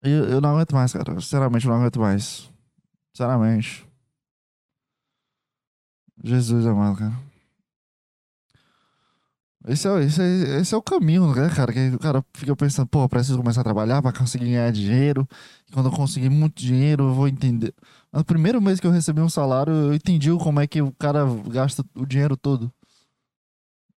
Eu, 0.03 0.25
eu 0.29 0.41
não 0.41 0.51
aguento 0.51 0.75
mais, 0.75 0.93
cara. 0.93 1.21
Sinceramente, 1.21 1.67
eu 1.67 1.73
não 1.73 1.81
aguento 1.81 2.01
mais. 2.01 2.51
Sinceramente. 3.13 3.87
Jesus 6.23 6.67
amado, 6.67 6.99
cara. 6.99 7.29
Esse 9.67 9.87
é, 9.89 10.03
esse, 10.05 10.23
é, 10.23 10.61
esse 10.61 10.75
é 10.75 10.79
o 10.79 10.83
caminho, 10.83 11.35
né, 11.35 11.51
cara? 11.51 11.73
Que 11.73 11.91
o 11.95 11.99
cara 11.99 12.25
fica 12.33 12.57
pensando, 12.57 12.87
pô, 12.87 13.07
preciso 13.09 13.37
começar 13.39 13.61
a 13.61 13.65
trabalhar 13.65 14.01
pra 14.01 14.13
conseguir 14.13 14.47
ganhar 14.47 14.73
dinheiro. 14.73 15.29
E 15.69 15.73
quando 15.73 15.87
eu 15.87 15.93
conseguir 15.93 16.31
muito 16.31 16.63
dinheiro, 16.63 17.05
eu 17.05 17.15
vou 17.15 17.29
entender. 17.29 17.75
No 18.13 18.25
primeiro 18.25 18.63
mês 18.63 18.81
que 18.81 18.87
eu 18.87 18.91
recebi 18.91 19.21
um 19.21 19.29
salário, 19.29 19.73
eu 19.73 19.95
entendi 19.95 20.31
como 20.39 20.61
é 20.61 20.67
que 20.67 20.81
o 20.81 20.93
cara 20.93 21.25
gasta 21.51 21.85
o 21.95 22.07
dinheiro 22.07 22.37
todo. 22.37 22.73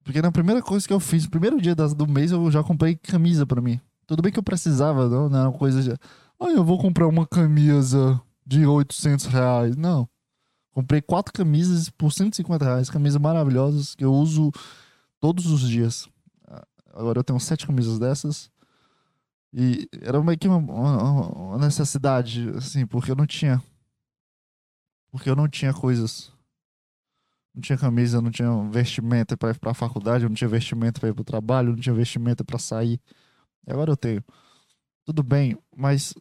Porque 0.04 0.22
na 0.22 0.32
primeira 0.32 0.62
coisa 0.62 0.88
que 0.88 0.94
eu 0.94 1.00
fiz, 1.00 1.26
no 1.26 1.30
primeiro 1.30 1.62
dia 1.62 1.76
do 1.76 2.08
mês, 2.08 2.32
eu 2.32 2.50
já 2.50 2.64
comprei 2.64 2.96
camisa 2.96 3.46
pra 3.46 3.62
mim. 3.62 3.80
Tudo 4.10 4.24
bem 4.24 4.32
que 4.32 4.40
eu 4.40 4.44
precisava, 4.44 5.08
não, 5.08 5.30
não 5.30 5.40
era 5.40 5.50
uma 5.50 5.56
coisa 5.56 5.84
de. 5.84 5.92
Ah, 6.40 6.50
eu 6.50 6.64
vou 6.64 6.80
comprar 6.80 7.06
uma 7.06 7.28
camisa 7.28 8.20
de 8.44 8.66
800 8.66 9.28
reais. 9.28 9.76
Não. 9.76 10.10
Comprei 10.72 11.00
quatro 11.00 11.32
camisas 11.32 11.92
por 11.92 12.12
150 12.12 12.66
reais. 12.66 12.90
Camisas 12.90 13.22
maravilhosas 13.22 13.94
que 13.94 14.04
eu 14.04 14.12
uso 14.12 14.52
todos 15.20 15.46
os 15.46 15.62
dias. 15.62 16.10
Agora 16.92 17.20
eu 17.20 17.24
tenho 17.24 17.40
sete 17.40 17.68
camisas 17.68 18.00
dessas. 18.00 18.50
E 19.54 19.88
era 20.02 20.20
meio 20.24 20.40
que 20.40 20.48
uma, 20.48 20.58
uma, 20.58 21.28
uma 21.28 21.58
necessidade, 21.60 22.50
assim, 22.58 22.88
porque 22.88 23.12
eu 23.12 23.16
não 23.16 23.28
tinha. 23.28 23.62
Porque 25.12 25.30
eu 25.30 25.36
não 25.36 25.48
tinha 25.48 25.72
coisas. 25.72 26.32
Não 27.54 27.62
tinha 27.62 27.78
camisa, 27.78 28.20
não 28.20 28.32
tinha 28.32 28.50
vestimenta 28.72 29.38
para 29.38 29.52
ir 29.52 29.60
pra 29.60 29.76
faculdade, 29.76 30.24
não 30.28 30.34
tinha 30.34 30.48
vestimenta 30.48 31.00
para 31.00 31.10
ir 31.10 31.14
pro 31.14 31.24
trabalho, 31.24 31.74
não 31.74 31.80
tinha 31.80 31.94
vestimenta 31.94 32.44
para 32.44 32.58
sair. 32.58 33.00
E 33.68 33.72
agora 33.72 33.92
eu 33.92 33.98
tenho. 33.98 34.24
Tudo 35.06 35.24
bem, 35.24 35.58
mas 35.76 36.14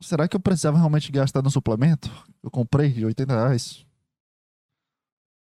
será 0.00 0.28
que 0.28 0.36
eu 0.36 0.40
precisava 0.40 0.76
realmente 0.76 1.10
gastar 1.10 1.42
no 1.42 1.50
suplemento? 1.50 2.10
Eu 2.42 2.50
comprei 2.50 2.92
de 2.92 3.04
80 3.04 3.32
reais. 3.32 3.86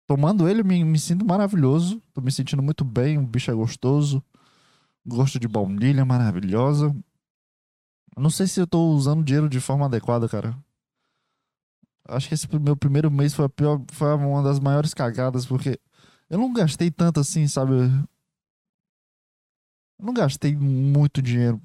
Tomando 0.08 0.48
ele, 0.48 0.64
me, 0.64 0.84
me 0.84 0.98
sinto 0.98 1.26
maravilhoso. 1.26 2.02
Tô 2.14 2.22
me 2.22 2.32
sentindo 2.32 2.64
muito 2.64 2.86
bem. 2.86 3.18
O 3.18 3.28
bicho 3.28 3.52
é 3.52 3.54
gostoso. 3.54 4.24
Gosto 5.06 5.40
de 5.40 5.48
baunilha 5.48 6.06
maravilhosa. 6.06 6.96
Eu 8.16 8.24
não 8.24 8.30
sei 8.30 8.48
se 8.48 8.60
eu 8.60 8.66
tô 8.66 8.90
usando 8.92 9.24
dinheiro 9.24 9.50
de 9.50 9.60
forma 9.60 9.86
adequada, 9.86 10.28
cara. 10.30 10.58
Acho 12.08 12.30
que 12.30 12.34
esse 12.34 12.48
meu 12.58 12.76
primeiro 12.78 13.12
mês 13.12 13.34
foi 13.34 13.46
a 13.46 13.50
pior, 13.50 13.84
foi 13.92 14.14
uma 14.16 14.42
das 14.42 14.60
maiores 14.60 14.94
cagadas, 14.94 15.46
porque 15.46 15.78
eu 16.30 16.38
não 16.38 16.54
gastei 16.54 16.90
tanto 16.90 17.20
assim, 17.20 17.48
sabe? 17.48 17.74
Não 20.00 20.14
gastei 20.14 20.56
muito 20.56 21.22
dinheiro. 21.22 21.62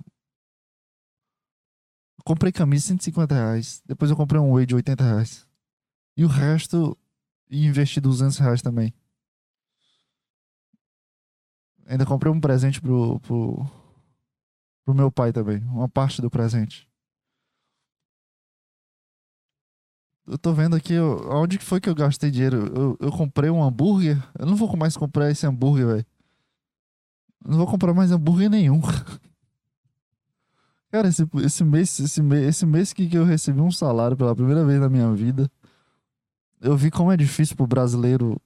Comprei 2.25 2.53
camisa 2.53 2.83
de 2.83 2.89
150 2.89 3.35
reais. 3.35 3.83
Depois 3.85 4.11
eu 4.11 4.17
comprei 4.17 4.41
um 4.41 4.53
whey 4.53 4.65
de 4.65 4.75
80 4.75 5.05
reais. 5.05 5.47
E 6.17 6.25
o 6.25 6.29
resto, 6.29 6.97
investi 7.51 8.01
200 8.01 8.39
reais 8.39 8.63
também. 8.63 8.95
Ainda 11.87 12.07
comprei 12.07 12.33
um 12.33 12.41
presente 12.41 12.81
pro, 12.81 13.19
pro, 13.21 13.67
pro 14.85 14.95
meu 14.95 15.11
pai 15.11 15.33
também. 15.33 15.59
Uma 15.65 15.89
parte 15.89 16.23
do 16.23 16.31
presente. 16.31 16.89
Eu 20.27 20.39
tô 20.39 20.53
vendo 20.55 20.77
aqui, 20.77 20.99
onde 20.99 21.59
que 21.59 21.65
foi 21.65 21.81
que 21.81 21.89
eu 21.89 21.95
gastei 21.95 22.31
dinheiro? 22.31 22.73
Eu, 22.75 22.97
eu 23.01 23.11
comprei 23.11 23.51
um 23.51 23.63
hambúrguer. 23.63 24.17
Eu 24.39 24.47
não 24.47 24.55
vou 24.55 24.75
mais 24.77 24.97
comprar 24.97 25.31
esse 25.31 25.47
hambúrguer, 25.47 25.87
velho. 25.87 26.07
Não 27.45 27.59
vou 27.59 27.67
comprar 27.67 27.93
mais 27.93 28.13
hambúrguer 28.13 28.51
nenhum. 28.51 28.81
Cara, 30.91 31.09
esse, 31.09 31.27
esse 31.43 31.65
mês, 31.65 31.99
esse 31.99 32.23
mês, 32.23 32.49
esse 32.49 32.67
mês 32.67 32.93
que 32.93 33.09
eu 33.15 33.25
recebi 33.25 33.61
um 33.61 33.71
salário 33.71 34.17
pela 34.17 34.35
primeira 34.35 34.65
vez 34.65 34.79
na 34.79 34.89
minha 34.89 35.11
vida, 35.13 35.51
eu 36.61 36.77
vi 36.77 36.91
como 36.91 37.11
é 37.11 37.17
difícil 37.17 37.57
pro 37.57 37.67
brasileiro. 37.67 38.41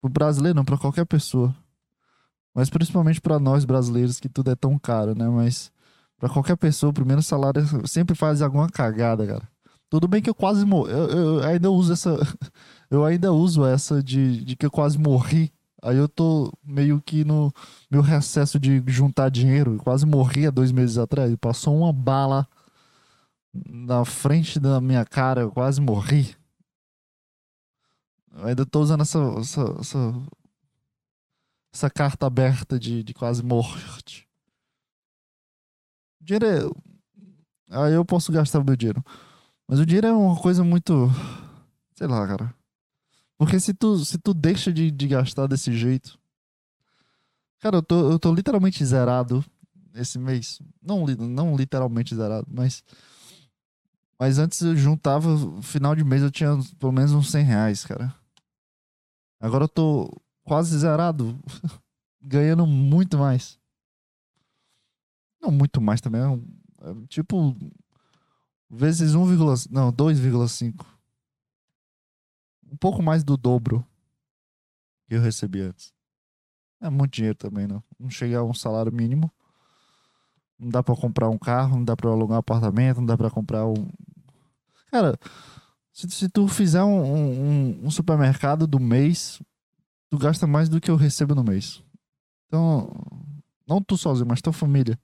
Pro 0.00 0.10
brasileiro, 0.10 0.56
não, 0.56 0.64
pra 0.64 0.76
qualquer 0.76 1.06
pessoa. 1.06 1.54
Mas 2.54 2.70
principalmente 2.70 3.20
para 3.20 3.38
nós 3.38 3.64
brasileiros, 3.64 4.20
que 4.20 4.28
tudo 4.28 4.50
é 4.50 4.54
tão 4.54 4.78
caro, 4.78 5.14
né? 5.16 5.28
Mas 5.28 5.72
para 6.18 6.28
qualquer 6.28 6.56
pessoa, 6.56 6.90
o 6.90 6.94
primeiro 6.94 7.22
salário 7.22 7.62
sempre 7.88 8.14
faz 8.14 8.40
alguma 8.40 8.68
cagada, 8.68 9.26
cara. 9.26 9.48
Tudo 9.88 10.08
bem 10.08 10.20
que 10.20 10.28
eu 10.28 10.34
quase 10.34 10.64
morri. 10.64 10.92
Eu, 10.92 11.08
eu, 11.08 11.42
ainda 11.42 11.70
uso 11.70 11.92
essa. 11.92 12.16
Eu 12.90 13.04
ainda 13.04 13.32
uso 13.32 13.64
essa 13.64 14.02
de, 14.02 14.44
de 14.44 14.54
que 14.54 14.66
eu 14.66 14.70
quase 14.70 14.96
morri. 14.96 15.52
Aí 15.84 15.98
eu 15.98 16.08
tô 16.08 16.50
meio 16.64 16.98
que 17.02 17.26
no 17.26 17.52
meu 17.90 18.00
recesso 18.00 18.58
de 18.58 18.82
juntar 18.86 19.28
dinheiro. 19.28 19.76
Quase 19.76 20.06
morri 20.06 20.46
há 20.46 20.50
dois 20.50 20.72
meses 20.72 20.96
atrás. 20.96 21.36
Passou 21.36 21.76
uma 21.76 21.92
bala 21.92 22.48
na 23.52 24.02
frente 24.02 24.58
da 24.58 24.80
minha 24.80 25.04
cara. 25.04 25.42
Eu 25.42 25.52
quase 25.52 25.82
morri. 25.82 26.34
Eu 28.32 28.46
ainda 28.46 28.64
tô 28.64 28.80
usando 28.80 29.02
essa, 29.02 29.18
essa, 29.38 29.76
essa, 29.78 29.98
essa 31.70 31.90
carta 31.90 32.26
aberta 32.26 32.78
de, 32.78 33.02
de 33.02 33.12
quase 33.12 33.42
morte. 33.44 34.26
Dinheiro 36.18 36.46
é... 36.46 36.60
Aí 37.68 37.92
eu 37.92 38.06
posso 38.06 38.32
gastar 38.32 38.60
o 38.60 38.64
meu 38.64 38.74
dinheiro. 38.74 39.04
Mas 39.68 39.78
o 39.80 39.84
dinheiro 39.84 40.06
é 40.06 40.12
uma 40.14 40.40
coisa 40.40 40.64
muito. 40.64 41.10
Sei 41.94 42.06
lá, 42.06 42.26
cara. 42.26 42.63
Porque 43.44 43.60
se 43.60 43.74
tu, 43.74 43.98
se 43.98 44.16
tu 44.16 44.32
deixa 44.32 44.72
de, 44.72 44.90
de 44.90 45.06
gastar 45.06 45.46
desse 45.46 45.70
jeito. 45.70 46.18
Cara, 47.60 47.76
eu 47.76 47.82
tô, 47.82 48.12
eu 48.12 48.18
tô 48.18 48.32
literalmente 48.32 48.82
zerado 48.82 49.44
esse 49.94 50.18
mês. 50.18 50.62
Não, 50.82 51.04
não 51.06 51.54
literalmente 51.54 52.16
zerado, 52.16 52.46
mas. 52.50 52.82
Mas 54.18 54.38
antes 54.38 54.62
eu 54.62 54.74
juntava, 54.74 55.28
final 55.60 55.94
de 55.94 56.02
mês 56.02 56.22
eu 56.22 56.30
tinha 56.30 56.58
pelo 56.78 56.90
menos 56.90 57.12
uns 57.12 57.30
100 57.30 57.44
reais, 57.44 57.84
cara. 57.84 58.14
Agora 59.38 59.64
eu 59.64 59.68
tô 59.68 60.10
quase 60.42 60.78
zerado, 60.78 61.38
ganhando 62.22 62.66
muito 62.66 63.18
mais. 63.18 63.58
Não 65.38 65.50
muito 65.50 65.82
mais 65.82 66.00
também, 66.00 66.22
é, 66.22 66.90
é 66.90 67.06
tipo 67.08 67.54
vezes 68.70 69.14
1, 69.14 69.26
não, 69.70 69.92
2,5. 69.92 70.93
Um 72.74 72.76
pouco 72.76 73.00
mais 73.00 73.22
do 73.22 73.36
dobro 73.36 73.86
que 75.08 75.14
eu 75.14 75.20
recebi 75.20 75.60
antes. 75.60 75.92
É 76.80 76.90
muito 76.90 77.14
dinheiro 77.14 77.38
também, 77.38 77.68
não. 77.68 77.80
Não 78.00 78.10
chega 78.10 78.38
a 78.38 78.42
um 78.42 78.52
salário 78.52 78.92
mínimo. 78.92 79.30
Não 80.58 80.70
dá 80.70 80.82
para 80.82 80.96
comprar 80.96 81.28
um 81.28 81.38
carro, 81.38 81.76
não 81.76 81.84
dá 81.84 81.96
para 81.96 82.10
alugar 82.10 82.36
um 82.36 82.40
apartamento, 82.40 82.96
não 82.96 83.06
dá 83.06 83.16
para 83.16 83.30
comprar 83.30 83.64
um. 83.64 83.88
Cara, 84.90 85.16
se, 85.92 86.10
se 86.10 86.28
tu 86.28 86.48
fizer 86.48 86.82
um, 86.82 87.04
um, 87.04 87.86
um, 87.86 87.90
supermercado 87.92 88.66
do 88.66 88.80
mês, 88.80 89.40
tu 90.10 90.18
gasta 90.18 90.48
mais 90.48 90.68
do 90.68 90.80
que 90.80 90.90
eu 90.90 90.96
recebo 90.96 91.32
no 91.32 91.44
mês. 91.44 91.80
Então, 92.48 92.92
não 93.68 93.80
tu 93.80 93.96
sozinho, 93.96 94.26
mas 94.26 94.42
tua 94.42 94.52
família. 94.52 94.98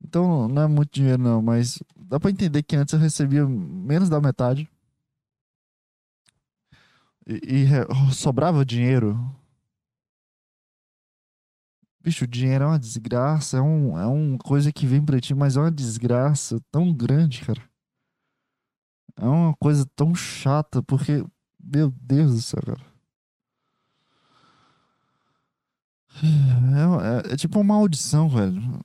Então 0.00 0.46
não 0.46 0.62
é 0.62 0.68
muito 0.68 0.92
dinheiro 0.92 1.20
não, 1.20 1.42
mas 1.42 1.82
dá 1.96 2.20
pra 2.20 2.30
entender 2.30 2.62
que 2.62 2.76
antes 2.76 2.94
eu 2.94 3.00
recebia 3.00 3.44
menos 3.48 4.08
da 4.08 4.20
metade. 4.20 4.68
E, 7.26 7.64
e 7.64 8.12
sobrava 8.12 8.64
dinheiro. 8.64 9.18
Bicho, 12.00 12.24
o 12.24 12.28
dinheiro 12.28 12.64
é 12.64 12.66
uma 12.66 12.78
desgraça, 12.78 13.58
é, 13.58 13.60
um, 13.60 13.96
é 13.96 14.06
uma 14.06 14.36
coisa 14.38 14.72
que 14.72 14.86
vem 14.86 15.04
pra 15.04 15.20
ti, 15.20 15.34
mas 15.34 15.56
é 15.56 15.60
uma 15.60 15.70
desgraça 15.70 16.60
tão 16.70 16.92
grande, 16.92 17.44
cara. 17.44 17.62
É 19.16 19.24
uma 19.24 19.54
coisa 19.54 19.86
tão 19.94 20.14
chata, 20.14 20.82
porque, 20.82 21.24
meu 21.62 21.90
Deus 21.90 22.34
do 22.34 22.42
céu, 22.42 22.60
cara. 22.64 22.92
É, 26.22 27.30
é, 27.30 27.34
é 27.34 27.36
tipo 27.36 27.58
uma 27.60 27.74
maldição, 27.74 28.28
velho. 28.28 28.80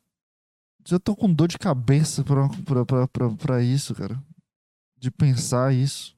Já 0.86 1.00
tô 1.00 1.16
com 1.16 1.32
dor 1.32 1.48
de 1.48 1.58
cabeça 1.58 2.24
pra, 2.24 2.48
pra, 2.64 2.86
pra, 2.86 3.08
pra, 3.08 3.30
pra 3.32 3.64
isso, 3.64 3.94
cara. 3.94 4.22
De 4.98 5.12
pensar 5.12 5.74
isso. 5.74 6.17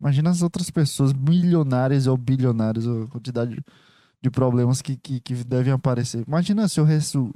Imagina 0.00 0.30
as 0.30 0.42
outras 0.42 0.70
pessoas, 0.70 1.12
milionárias 1.12 2.06
ou 2.06 2.16
bilionárias, 2.16 2.86
a 2.86 3.06
quantidade 3.08 3.64
de 4.20 4.30
problemas 4.30 4.82
que, 4.82 4.96
que, 4.96 5.20
que 5.20 5.34
devem 5.44 5.72
aparecer. 5.72 6.24
Imagina 6.26 6.68
se 6.68 6.80
eu 6.80 6.84
recebo, 6.84 7.32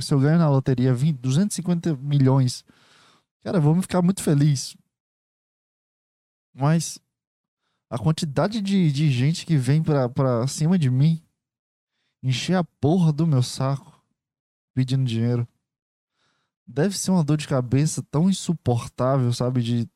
se 0.00 0.14
eu 0.14 0.20
ganho 0.20 0.38
na 0.38 0.48
loteria 0.48 0.94
20, 0.94 1.18
250 1.18 1.96
milhões. 1.96 2.64
Cara, 3.42 3.60
vou 3.60 3.74
me 3.74 3.82
ficar 3.82 4.02
muito 4.02 4.22
feliz. 4.22 4.76
Mas 6.54 6.98
a 7.90 7.98
quantidade 7.98 8.60
de, 8.60 8.90
de 8.90 9.10
gente 9.10 9.44
que 9.44 9.56
vem 9.56 9.82
pra, 9.82 10.08
pra 10.08 10.46
cima 10.46 10.78
de 10.78 10.90
mim 10.90 11.22
encher 12.22 12.56
a 12.56 12.64
porra 12.64 13.12
do 13.12 13.26
meu 13.26 13.42
saco 13.42 13.96
pedindo 14.74 15.04
dinheiro. 15.04 15.48
Deve 16.66 16.98
ser 16.98 17.12
uma 17.12 17.22
dor 17.22 17.36
de 17.36 17.46
cabeça 17.46 18.02
tão 18.10 18.28
insuportável, 18.28 19.32
sabe? 19.32 19.62
De. 19.62 19.88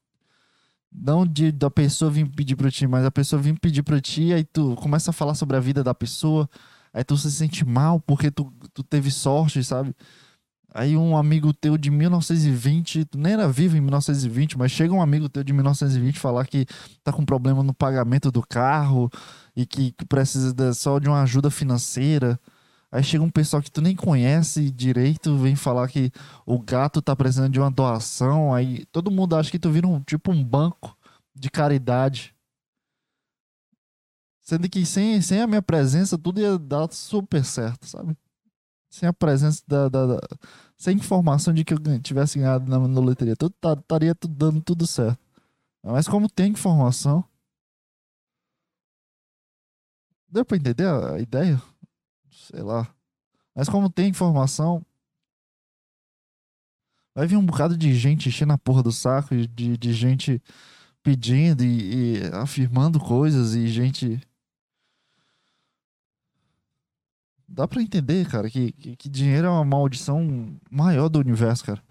Não 0.92 1.26
de 1.26 1.52
da 1.52 1.70
pessoa 1.70 2.10
vir 2.10 2.28
pedir 2.28 2.56
pra 2.56 2.70
ti, 2.70 2.86
mas 2.86 3.04
a 3.04 3.10
pessoa 3.10 3.40
vir 3.40 3.58
pedir 3.58 3.82
pra 3.82 4.00
ti, 4.00 4.32
aí 4.32 4.44
tu 4.44 4.74
começa 4.76 5.10
a 5.10 5.12
falar 5.12 5.34
sobre 5.34 5.56
a 5.56 5.60
vida 5.60 5.84
da 5.84 5.94
pessoa, 5.94 6.48
aí 6.92 7.04
tu 7.04 7.16
se 7.16 7.30
sente 7.30 7.64
mal 7.64 8.00
porque 8.00 8.30
tu, 8.30 8.52
tu 8.74 8.82
teve 8.82 9.10
sorte, 9.10 9.62
sabe? 9.62 9.94
Aí 10.72 10.96
um 10.96 11.16
amigo 11.16 11.52
teu 11.52 11.76
de 11.76 11.90
1920, 11.90 13.04
tu 13.06 13.18
nem 13.18 13.32
era 13.32 13.48
vivo 13.48 13.76
em 13.76 13.80
1920, 13.80 14.56
mas 14.56 14.70
chega 14.70 14.94
um 14.94 15.02
amigo 15.02 15.28
teu 15.28 15.42
de 15.42 15.52
1920 15.52 16.18
falar 16.18 16.46
que 16.46 16.64
tá 17.02 17.12
com 17.12 17.24
problema 17.24 17.62
no 17.62 17.74
pagamento 17.74 18.30
do 18.30 18.40
carro 18.42 19.10
e 19.56 19.66
que, 19.66 19.90
que 19.92 20.04
precisa 20.04 20.54
só 20.74 20.98
de 21.00 21.08
uma 21.08 21.22
ajuda 21.22 21.50
financeira. 21.50 22.38
Aí 22.92 23.04
chega 23.04 23.22
um 23.22 23.30
pessoal 23.30 23.62
que 23.62 23.70
tu 23.70 23.80
nem 23.80 23.94
conhece 23.94 24.70
direito, 24.70 25.36
vem 25.38 25.54
falar 25.54 25.88
que 25.88 26.10
o 26.44 26.58
gato 26.58 27.00
tá 27.00 27.14
precisando 27.14 27.52
de 27.52 27.60
uma 27.60 27.70
doação. 27.70 28.52
Aí 28.52 28.84
todo 28.86 29.10
mundo 29.10 29.36
acha 29.36 29.50
que 29.50 29.58
tu 29.60 29.70
vira 29.70 29.86
um 29.86 30.00
tipo 30.00 30.32
um 30.32 30.42
banco 30.42 30.96
de 31.34 31.48
caridade. 31.50 32.34
Sendo 34.42 34.68
que 34.68 34.84
sem, 34.84 35.22
sem 35.22 35.40
a 35.40 35.46
minha 35.46 35.62
presença, 35.62 36.18
tudo 36.18 36.40
ia 36.40 36.58
dar 36.58 36.90
super 36.92 37.44
certo, 37.44 37.86
sabe? 37.86 38.16
Sem 38.90 39.08
a 39.08 39.12
presença 39.12 39.62
da. 39.68 39.88
da, 39.88 40.06
da 40.06 40.20
sem 40.76 40.96
informação 40.96 41.54
de 41.54 41.64
que 41.64 41.74
eu 41.74 41.78
tivesse 42.00 42.38
ganhado 42.38 42.68
na, 42.68 42.78
na 42.78 43.00
loteria, 43.00 43.36
tudo 43.36 43.54
estaria 43.78 44.14
tudo 44.14 44.34
dando 44.34 44.60
tudo 44.62 44.86
certo. 44.86 45.20
Mas 45.82 46.08
como 46.08 46.28
tem 46.28 46.52
informação. 46.52 47.24
Deu 50.28 50.44
pra 50.44 50.56
entender 50.56 50.86
a, 50.86 51.14
a 51.14 51.20
ideia? 51.20 51.60
Sei 52.48 52.62
lá. 52.62 52.92
Mas 53.54 53.68
como 53.68 53.90
tem 53.90 54.08
informação, 54.08 54.84
vai 57.14 57.26
vir 57.26 57.36
um 57.36 57.44
bocado 57.44 57.76
de 57.76 57.94
gente 57.94 58.28
enchendo 58.28 58.52
a 58.52 58.58
porra 58.58 58.82
do 58.82 58.92
saco, 58.92 59.34
de, 59.34 59.76
de 59.76 59.92
gente 59.92 60.42
pedindo 61.02 61.64
e, 61.64 62.18
e 62.18 62.26
afirmando 62.32 62.98
coisas 63.00 63.54
e 63.54 63.68
gente. 63.68 64.20
Dá 67.46 67.66
pra 67.66 67.82
entender, 67.82 68.28
cara, 68.28 68.48
que, 68.48 68.72
que, 68.72 68.96
que, 68.96 69.08
dinheiro 69.08 69.48
é 69.48 69.50
uma 69.50 69.64
maldição 69.64 70.56
maior 70.70 71.08
do 71.08 71.18
universo, 71.18 71.64
cara. 71.64 71.82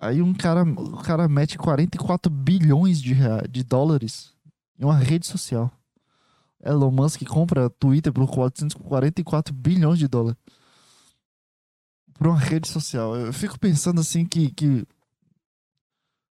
Aí 0.00 0.20
um 0.20 0.34
cara, 0.34 0.64
o 0.64 1.00
cara 1.00 1.28
mete 1.28 1.56
44 1.56 2.28
bilhões 2.28 3.00
de, 3.00 3.14
de 3.48 3.62
dólares 3.62 4.34
em 4.76 4.84
uma 4.84 4.98
rede 4.98 5.28
social. 5.28 5.70
Elon 6.62 6.90
Musk 6.90 7.24
compra 7.24 7.68
Twitter 7.68 8.12
por 8.12 8.26
444 8.28 9.52
bilhões 9.52 9.98
de 9.98 10.06
dólares. 10.06 10.38
Por 12.14 12.28
uma 12.28 12.38
rede 12.38 12.68
social. 12.68 13.16
Eu 13.16 13.32
fico 13.32 13.58
pensando 13.58 14.00
assim 14.00 14.24
que, 14.24 14.50
que 14.50 14.86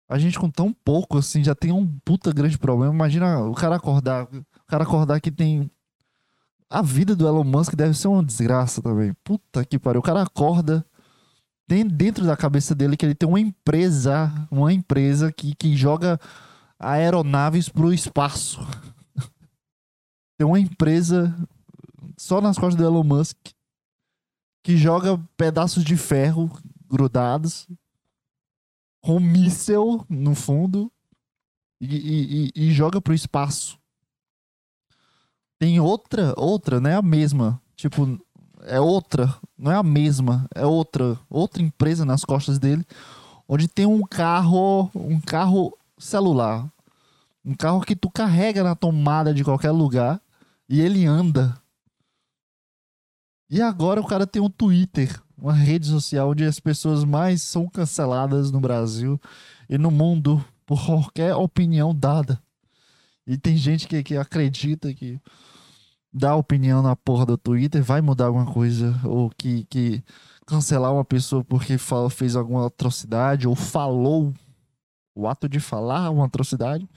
A 0.09 0.19
gente 0.19 0.39
com 0.39 0.49
tão 0.49 0.73
pouco, 0.73 1.19
assim, 1.19 1.43
já 1.43 1.55
tem 1.55 1.73
um 1.73 1.87
puta 2.05 2.33
grande 2.33 2.57
problema. 2.57 2.95
Imagina 2.95 3.41
o 3.41 3.55
cara 3.55 3.77
acordar. 3.77 4.25
O 4.25 4.67
cara 4.69 4.85
acordar 4.85 5.21
que 5.21 5.33
tem. 5.33 5.71
A 6.69 6.83
vida 6.83 7.17
do 7.17 7.27
Elon 7.27 7.43
Musk 7.43 7.75
deve 7.75 7.95
ser 7.95 8.07
uma 8.07 8.23
desgraça 8.23 8.81
também. 8.81 9.13
Puta 9.25 9.65
que 9.65 9.79
pariu. 9.79 10.01
O 10.01 10.05
cara 10.05 10.23
acorda. 10.23 10.87
Tem 11.67 11.87
dentro 11.87 12.25
da 12.25 12.37
cabeça 12.37 12.75
dele 12.75 12.97
que 12.97 13.05
ele 13.05 13.15
tem 13.15 13.29
uma 13.29 13.41
empresa. 13.41 14.33
Uma 14.51 14.73
empresa 14.73 15.33
que, 15.33 15.55
que 15.57 15.77
joga 15.77 16.21
aeronaves 16.79 17.69
pro 17.69 17.93
espaço. 17.93 18.65
Tem 20.41 20.47
uma 20.47 20.59
empresa 20.59 21.37
só 22.17 22.41
nas 22.41 22.57
costas 22.57 22.77
do 22.77 22.83
Elon 22.83 23.05
Musk 23.05 23.37
que 24.65 24.75
joga 24.75 25.23
pedaços 25.37 25.85
de 25.85 25.99
ferro 25.99 26.51
grudados 26.89 27.69
com 29.03 29.17
um 29.17 29.21
míssel 29.21 30.03
no 30.09 30.35
fundo 30.35 30.91
e, 31.79 32.49
e, 32.55 32.69
e, 32.69 32.73
joga 32.73 33.03
pro 33.03 33.13
espaço. 33.13 33.79
Tem 35.59 35.79
outra, 35.79 36.33
outra, 36.39 36.81
não 36.81 36.89
é 36.89 36.95
a 36.95 37.03
mesma. 37.03 37.61
Tipo, 37.77 38.19
é 38.63 38.81
outra, 38.81 39.37
não 39.59 39.71
é 39.71 39.77
a 39.77 39.83
mesma, 39.83 40.49
é 40.55 40.65
outra, 40.65 41.21
outra 41.29 41.63
empresa 41.63 42.07
nas 42.07 42.25
costas 42.25 42.59
dele, 42.59 42.87
onde 43.47 43.69
tem 43.69 43.85
um 43.85 44.01
carro, 44.01 44.91
um 44.95 45.21
carro 45.21 45.77
celular, 45.99 46.67
um 47.45 47.55
carro 47.55 47.83
que 47.83 47.95
tu 47.95 48.09
carrega 48.11 48.63
na 48.63 48.75
tomada 48.75 49.35
de 49.35 49.45
qualquer 49.45 49.73
lugar 49.73 50.19
e 50.71 50.81
ele 50.81 51.05
anda. 51.05 51.61
E 53.51 53.61
agora 53.61 54.01
o 54.01 54.07
cara 54.07 54.27
tem 54.27 54.41
um 54.41 54.49
Twitter 54.49 55.21
uma 55.41 55.55
rede 55.55 55.87
social 55.87 56.31
onde 56.31 56.45
as 56.45 56.61
pessoas 56.61 57.03
mais 57.03 57.43
são 57.43 57.67
canceladas 57.67 58.51
no 58.51 58.61
Brasil 58.61 59.19
e 59.69 59.79
no 59.79 59.91
mundo 59.91 60.45
por 60.67 60.85
qualquer 60.85 61.35
opinião 61.35 61.95
dada. 61.95 62.41
E 63.27 63.39
tem 63.39 63.57
gente 63.57 63.89
que, 63.89 64.03
que 64.03 64.17
acredita 64.17 64.93
que 64.93 65.19
dar 66.13 66.37
opinião 66.37 66.83
na 66.83 66.95
porra 66.95 67.25
do 67.25 67.39
Twitter 67.39 67.83
vai 67.83 68.01
mudar 68.01 68.27
alguma 68.27 68.47
coisa, 68.47 68.99
ou 69.05 69.31
que, 69.31 69.65
que 69.71 70.03
cancelar 70.47 70.93
uma 70.93 71.05
pessoa 71.05 71.43
porque 71.45 71.79
fala, 71.79 72.11
fez 72.11 72.37
alguma 72.37 72.67
atrocidade, 72.67 73.47
ou 73.47 73.55
falou 73.55 74.35
o 75.15 75.29
ato 75.29 75.49
de 75.49 75.61
falar 75.61 76.11
uma 76.11 76.27
atrocidade, 76.27 76.89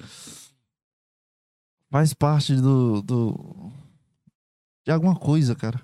faz 1.93 2.12
parte 2.12 2.55
do, 2.55 3.03
do 3.03 3.71
de 4.83 4.91
alguma 4.91 5.15
coisa, 5.15 5.55
cara. 5.55 5.79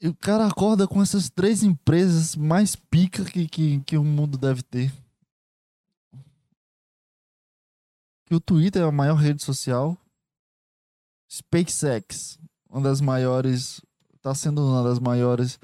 E 0.00 0.08
o 0.08 0.14
cara 0.14 0.46
acorda 0.46 0.88
com 0.88 1.02
essas 1.02 1.28
três 1.28 1.62
empresas 1.62 2.34
mais 2.34 2.74
pica 2.74 3.26
que, 3.26 3.46
que, 3.46 3.80
que 3.80 3.98
o 3.98 4.02
mundo 4.02 4.38
deve 4.38 4.62
ter. 4.62 4.90
Que 8.24 8.34
o 8.34 8.40
Twitter 8.40 8.80
é 8.80 8.86
a 8.86 8.90
maior 8.90 9.16
rede 9.16 9.44
social. 9.44 9.94
SpaceX, 11.30 12.38
uma 12.70 12.80
das 12.80 13.02
maiores. 13.02 13.82
Está 14.14 14.34
sendo 14.34 14.66
uma 14.66 14.82
das 14.82 14.98
maiores 14.98 15.60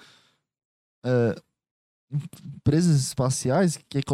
é, 1.03 1.43
empresas 2.57 2.97
espaciais 2.97 3.77
que 3.77 3.85
quer 3.85 4.05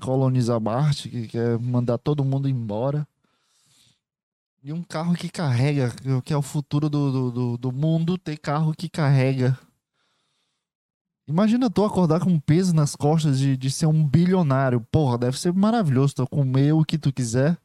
colonizar 0.00 0.60
Marte, 0.60 1.08
que 1.08 1.28
quer 1.28 1.58
mandar 1.58 1.98
todo 1.98 2.24
mundo 2.24 2.48
embora. 2.48 3.06
E 4.62 4.72
um 4.72 4.82
carro 4.82 5.14
que 5.14 5.28
carrega, 5.28 5.92
que 6.24 6.32
é 6.32 6.36
o 6.36 6.42
futuro 6.42 6.90
do, 6.90 7.30
do, 7.30 7.56
do 7.56 7.72
mundo, 7.72 8.18
ter 8.18 8.36
carro 8.36 8.74
que 8.74 8.88
carrega. 8.88 9.56
Imagina 11.28 11.68
tu 11.68 11.84
acordar 11.84 12.20
com 12.20 12.30
um 12.30 12.38
peso 12.38 12.72
nas 12.72 12.94
costas 12.94 13.38
de, 13.38 13.56
de 13.56 13.70
ser 13.70 13.86
um 13.86 14.06
bilionário. 14.06 14.80
Porra, 14.92 15.18
deve 15.18 15.38
ser 15.38 15.52
maravilhoso 15.52 16.14
tu 16.14 16.26
comer 16.28 16.72
o 16.72 16.84
que 16.84 16.96
tu 16.98 17.12
quiser. 17.12 17.58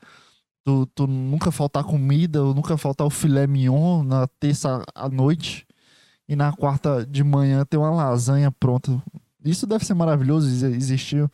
Tu, 0.64 0.86
tu 0.96 1.08
nunca 1.08 1.52
faltar 1.52 1.84
comida, 1.84 2.44
ou 2.44 2.54
nunca 2.54 2.78
faltar 2.78 3.06
o 3.06 3.12
filé 3.12 3.46
mignon 3.46 4.04
na 4.04 4.28
terça 4.28 4.84
à 4.94 5.10
noite. 5.10 5.68
E 6.28 6.36
na 6.36 6.52
quarta 6.54 7.06
de 7.06 7.24
manhã 7.24 7.66
ter 7.66 7.78
uma 7.78 7.92
lasanha 7.92 8.52
pronta. 8.52 9.02
Isso 9.44 9.66
deve 9.66 9.86
ser 9.86 9.94
maravilhoso 9.94 10.48
existir 10.68 11.30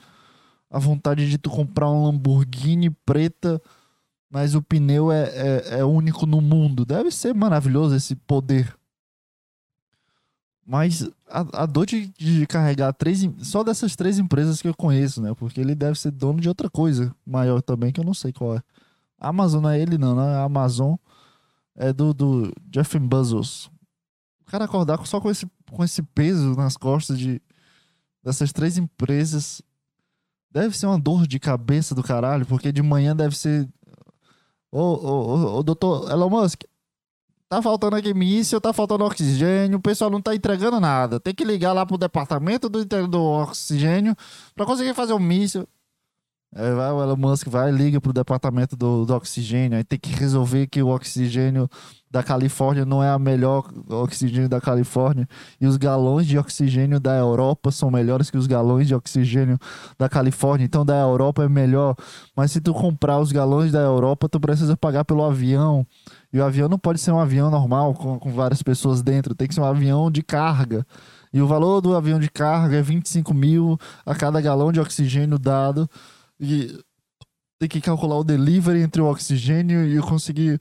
a 0.69 0.79
vontade 0.79 1.29
de 1.29 1.37
tu 1.37 1.49
comprar 1.49 1.89
um 1.89 2.05
Lamborghini 2.05 2.89
preta 2.89 3.61
mas 4.29 4.55
o 4.55 4.61
pneu 4.61 5.11
é, 5.11 5.23
é, 5.23 5.79
é, 5.79 5.85
único 5.85 6.25
no 6.25 6.41
mundo. 6.41 6.85
Deve 6.85 7.11
ser 7.11 7.33
maravilhoso 7.33 7.95
esse 7.95 8.15
poder. 8.15 8.75
Mas 10.65 11.09
a, 11.29 11.63
a 11.63 11.65
dor 11.65 11.85
de, 11.85 12.07
de, 12.09 12.45
carregar 12.45 12.91
três. 12.93 13.21
Só 13.39 13.63
dessas 13.63 13.95
três 13.95 14.19
empresas 14.19 14.61
que 14.61 14.67
eu 14.67 14.75
conheço, 14.75 15.21
né? 15.21 15.33
Porque 15.33 15.61
ele 15.61 15.73
deve 15.73 15.97
ser 15.97 16.11
dono 16.11 16.41
de 16.41 16.49
outra 16.49 16.69
coisa 16.69 17.15
maior 17.25 17.61
também, 17.61 17.91
que 17.91 18.01
eu 18.01 18.03
não 18.03 18.13
sei 18.13 18.33
qual 18.33 18.57
é. 18.57 18.63
A 19.17 19.29
Amazon 19.29 19.63
não 19.63 19.69
é 19.69 19.79
ele, 19.79 19.97
não, 19.97 20.15
né? 20.15 20.35
A 20.35 20.43
Amazon 20.43 20.95
é 21.73 21.93
do, 21.93 22.13
do 22.13 22.53
Jeff 22.69 22.99
Bezos. 22.99 23.71
O 24.41 24.45
cara 24.45 24.65
acordar 24.65 25.05
só 25.05 25.21
com 25.21 25.31
esse, 25.31 25.49
com 25.71 25.83
esse 25.83 26.03
peso 26.03 26.53
nas 26.55 26.75
costas 26.75 27.17
de, 27.17 27.41
dessas 28.27 28.51
três 28.51 28.77
empresas 28.77 29.61
deve 30.51 30.77
ser 30.77 30.85
uma 30.85 30.99
dor 30.99 31.25
de 31.25 31.39
cabeça 31.39 31.95
do 31.95 32.03
caralho, 32.03 32.45
porque 32.45 32.73
de 32.73 32.81
manhã 32.81 33.15
deve 33.15 33.37
ser 33.37 33.67
Ô, 34.69 34.81
ô, 34.81 35.57
ô, 35.59 35.63
doutor 35.63 36.11
Elon 36.11 36.29
Musk, 36.29 36.63
tá 37.47 37.61
faltando 37.61 37.95
aqui 37.95 38.13
míssil, 38.13 38.59
tá 38.59 38.73
faltando 38.73 39.05
oxigênio, 39.05 39.77
o 39.77 39.81
pessoal 39.81 40.11
não 40.11 40.21
tá 40.21 40.35
entregando 40.35 40.77
nada. 40.77 41.21
Tem 41.21 41.33
que 41.33 41.45
ligar 41.45 41.71
lá 41.71 41.85
pro 41.85 41.97
departamento 41.97 42.67
do, 42.67 42.83
do 42.83 43.23
oxigênio 43.23 44.13
para 44.53 44.65
conseguir 44.65 44.93
fazer 44.93 45.13
um 45.13 45.19
míssil. 45.19 45.65
Aí 46.59 46.73
vai, 46.73 46.91
o 46.91 47.03
Elon 47.03 47.15
Musk 47.15 47.47
vai, 47.49 47.69
liga 47.69 48.01
pro 48.01 48.11
departamento 48.11 48.75
do, 48.75 49.05
do 49.05 49.13
oxigênio, 49.13 49.77
aí 49.77 49.83
tem 49.83 49.99
que 49.99 50.09
resolver 50.09 50.65
que 50.65 50.81
o 50.81 50.87
oxigênio 50.87 51.69
da 52.09 52.23
Califórnia 52.23 52.83
não 52.83 53.03
é 53.03 53.11
a 53.11 53.19
melhor 53.19 53.69
oxigênio 53.87 54.49
da 54.49 54.59
Califórnia 54.59 55.29
e 55.61 55.67
os 55.67 55.77
galões 55.77 56.25
de 56.25 56.35
oxigênio 56.35 56.99
da 56.99 57.15
Europa 57.15 57.69
são 57.69 57.91
melhores 57.91 58.31
que 58.31 58.37
os 58.39 58.47
galões 58.47 58.87
de 58.87 58.95
oxigênio 58.95 59.59
da 59.99 60.09
Califórnia. 60.09 60.65
Então 60.65 60.83
da 60.83 60.95
Europa 60.95 61.43
é 61.43 61.47
melhor, 61.47 61.95
mas 62.35 62.51
se 62.51 62.59
tu 62.59 62.73
comprar 62.73 63.19
os 63.19 63.31
galões 63.31 63.71
da 63.71 63.81
Europa, 63.81 64.27
tu 64.27 64.39
precisa 64.39 64.75
pagar 64.75 65.05
pelo 65.05 65.23
avião. 65.23 65.85
E 66.33 66.39
o 66.39 66.43
avião 66.43 66.67
não 66.67 66.79
pode 66.79 66.99
ser 66.99 67.11
um 67.11 67.19
avião 67.19 67.51
normal 67.51 67.93
com, 67.93 68.17
com 68.17 68.31
várias 68.31 68.63
pessoas 68.63 69.03
dentro, 69.03 69.35
tem 69.35 69.47
que 69.47 69.53
ser 69.53 69.61
um 69.61 69.65
avião 69.65 70.09
de 70.09 70.23
carga. 70.23 70.83
E 71.31 71.39
o 71.39 71.45
valor 71.45 71.81
do 71.81 71.95
avião 71.95 72.19
de 72.19 72.31
carga 72.31 72.77
é 72.77 72.81
25 72.81 73.31
mil 73.31 73.77
a 74.03 74.15
cada 74.15 74.41
galão 74.41 74.71
de 74.71 74.79
oxigênio 74.79 75.37
dado. 75.37 75.87
E 76.39 76.79
tem 77.59 77.67
que 77.67 77.81
calcular 77.81 78.17
o 78.17 78.23
delivery 78.23 78.81
entre 78.81 79.01
o 79.01 79.09
oxigênio 79.09 79.85
e 79.85 79.99
conseguir 79.99 80.59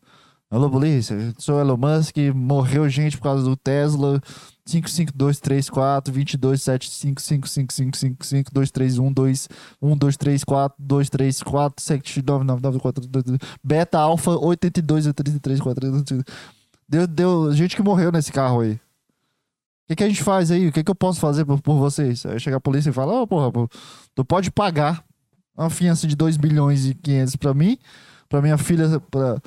Alô, 0.52 0.68
polícia, 0.68 1.16
sou 1.38 1.58
Elon 1.58 1.78
Musk, 1.78 2.14
morreu 2.34 2.86
gente 2.86 3.16
por 3.16 3.22
causa 3.22 3.42
do 3.42 3.56
Tesla. 3.56 4.20
55234 4.66 6.12
22755555 6.12 8.52
231 8.52 9.06
1234 9.80 10.76
234 10.78 11.82
799942 11.82 13.38
Beta 13.64 13.98
Alpha 13.98 14.32
82 14.32 15.06
Deu, 16.86 17.06
deu 17.06 17.54
gente 17.54 17.74
que 17.74 17.82
morreu 17.82 18.12
nesse 18.12 18.30
carro 18.30 18.60
aí. 18.60 18.74
O 18.74 18.80
que, 19.88 19.96
que 19.96 20.04
a 20.04 20.08
gente 20.08 20.22
faz 20.22 20.50
aí? 20.50 20.68
O 20.68 20.72
que, 20.72 20.84
que 20.84 20.90
eu 20.90 20.94
posso 20.94 21.18
fazer 21.18 21.46
por, 21.46 21.62
por 21.62 21.78
vocês? 21.78 22.26
Aí 22.26 22.38
chega 22.38 22.58
a 22.58 22.60
polícia 22.60 22.90
e 22.90 22.92
fala: 22.92 23.14
Ô, 23.14 23.22
oh, 23.22 23.26
porra, 23.26 23.50
tu 24.14 24.22
pode 24.22 24.50
pagar 24.50 25.02
uma 25.56 25.70
fiança 25.70 26.06
de 26.06 26.14
2 26.14 26.36
bilhões 26.36 26.84
e 26.84 26.94
500 26.94 27.36
pra 27.36 27.54
mim, 27.54 27.78
pra 28.28 28.42
minha 28.42 28.58
filha, 28.58 29.00
pra 29.10 29.40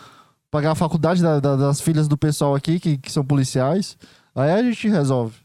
pagar 0.55 0.71
a 0.71 0.75
faculdade 0.75 1.21
da, 1.21 1.37
da, 1.37 1.57
das 1.57 1.81
filhas 1.81 2.07
do 2.07 2.17
pessoal 2.17 2.55
aqui, 2.55 2.79
que, 2.79 2.97
que 2.97 3.11
são 3.11 3.25
policiais. 3.25 3.97
Aí 4.33 4.51
a 4.51 4.63
gente 4.63 4.87
resolve. 4.87 5.35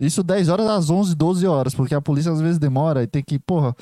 Isso 0.00 0.20
10 0.24 0.48
horas 0.48 0.66
às 0.66 0.90
11, 0.90 1.14
12 1.14 1.46
horas, 1.46 1.74
porque 1.76 1.94
a 1.94 2.00
polícia 2.00 2.32
às 2.32 2.40
vezes 2.40 2.58
demora 2.58 3.04
e 3.04 3.06
tem 3.06 3.22
que, 3.22 3.38
porra. 3.38 3.72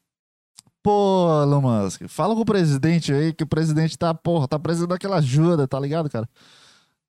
Pô, 0.82 1.42
Elon 1.42 1.60
Musk, 1.60 2.08
fala 2.08 2.34
com 2.34 2.40
o 2.40 2.44
presidente 2.44 3.12
aí, 3.12 3.34
que 3.34 3.44
o 3.44 3.46
presidente 3.46 3.98
tá, 3.98 4.14
porra, 4.14 4.48
tá 4.48 4.58
precisando 4.58 4.90
daquela 4.90 5.16
ajuda, 5.16 5.68
tá 5.68 5.78
ligado, 5.78 6.08
cara? 6.08 6.28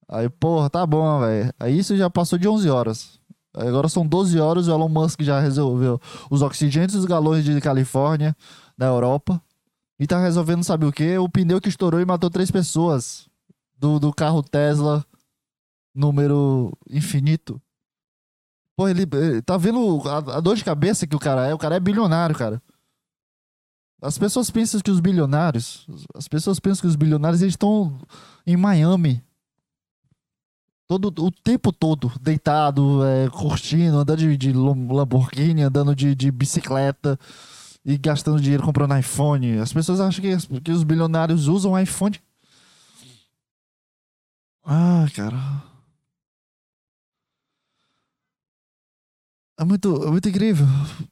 Aí, 0.10 0.30
porra, 0.30 0.70
tá 0.70 0.86
bom, 0.86 1.22
velho. 1.22 1.54
Aí 1.60 1.78
isso 1.78 1.96
já 1.96 2.10
passou 2.10 2.38
de 2.38 2.48
11 2.50 2.70
horas. 2.70 3.21
Agora 3.54 3.90
são 3.90 4.06
12 4.06 4.40
horas 4.40 4.68
e 4.68 4.70
o 4.70 4.74
Elon 4.74 4.88
Musk 4.88 5.22
já 5.22 5.40
resolveu 5.40 6.00
os 6.30 6.42
oxigênios 6.42 6.94
dos 6.94 7.06
galões 7.06 7.44
de 7.44 7.60
Califórnia, 7.60 8.36
da 8.78 8.88
Europa. 8.88 9.42
E 10.00 10.08
tá 10.08 10.20
resolvendo, 10.20 10.64
sabe 10.64 10.86
o 10.86 10.92
que? 10.92 11.18
O 11.18 11.30
pneu 11.30 11.62
que 11.62 11.70
estourou 11.70 12.00
e 12.00 12.06
matou 12.06 12.30
três 12.30 12.50
pessoas 12.50 13.28
do, 13.78 14.00
do 14.00 14.14
carro 14.14 14.42
Tesla 14.42 15.06
número 15.94 16.72
infinito. 16.90 17.62
Pô, 18.76 18.88
ele, 18.88 19.04
ele 19.04 19.42
tá 19.42 19.58
vendo 19.58 20.02
a, 20.08 20.38
a, 20.38 20.40
dor 20.40 20.56
de 20.56 20.64
cabeça 20.64 21.06
que 21.06 21.16
o 21.16 21.20
cara 21.20 21.48
é? 21.48 21.54
O 21.54 21.58
cara 21.58 21.76
é 21.76 21.80
bilionário, 21.80 22.36
cara. 22.36 22.62
As 24.02 24.18
pessoas 24.18 24.50
pensam 24.50 24.82
que 24.82 24.90
os 24.90 25.00
bilionários, 25.00 25.86
as 26.16 26.28
pessoas 26.28 26.60
pensam 26.60 26.82
que 26.82 26.88
os 26.88 26.96
bilionários 26.96 27.42
eles 27.42 27.54
estão 27.54 28.00
em 28.48 28.58
Miami, 28.58 29.24
todo 31.00 31.26
o 31.26 31.32
tempo 31.32 31.72
todo 31.72 32.12
deitado, 32.20 33.02
é, 33.06 33.30
curtindo, 33.30 33.98
andando 33.98 34.18
de, 34.18 34.36
de 34.36 34.52
Lamborghini, 34.52 35.62
andando 35.62 35.96
de, 35.96 36.14
de, 36.14 36.30
bicicleta 36.30 37.18
e 37.86 37.98
gastando 37.98 38.42
dinheiro 38.42 38.64
comprando 38.64 38.98
iPhone. 38.98 39.60
As 39.60 39.72
pessoas 39.72 40.02
acham 40.02 40.22
que, 40.22 40.60
que 40.60 40.72
os 40.72 40.84
bilionários 40.84 41.48
usam 41.48 41.80
iPhone. 41.80 42.20
Ah, 44.66 45.06
cara. 45.16 45.38
É 49.58 49.64
muito, 49.64 50.04
é 50.04 50.12
muito 50.12 50.28
incrível. 50.28 50.66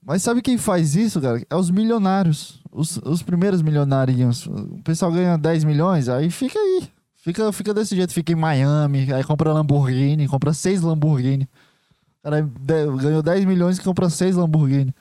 Mas 0.04 0.24
sabe 0.24 0.42
quem 0.42 0.58
faz 0.58 0.94
isso, 0.96 1.22
cara? 1.22 1.42
É 1.50 1.56
os 1.56 1.70
milionários. 1.70 2.62
Os, 2.70 2.98
os 2.98 3.24
primeiros 3.24 3.62
milionários. 3.62 4.46
O 4.46 4.84
pessoal 4.84 5.12
ganha 5.12 5.38
10 5.38 5.64
milhões, 5.64 6.10
aí 6.10 6.30
fica 6.30 6.60
aí. 6.60 6.99
Fica, 7.30 7.52
fica 7.52 7.74
desse 7.76 7.96
jeito, 7.96 8.12
fica 8.12 8.32
em 8.32 8.36
Miami, 8.36 9.14
aí 9.14 9.24
compra 9.24 9.54
Lamborghini, 9.54 10.28
compra 10.28 10.52
seis 10.52 10.82
Lamborghini. 10.82 11.48
O 12.20 12.24
cara 12.24 12.42
ganhou 12.42 13.22
10 13.22 13.46
milhões 13.46 13.78
e 13.78 13.82
compra 13.84 14.10
seis 14.10 14.36
Lamborghini. 14.36 14.92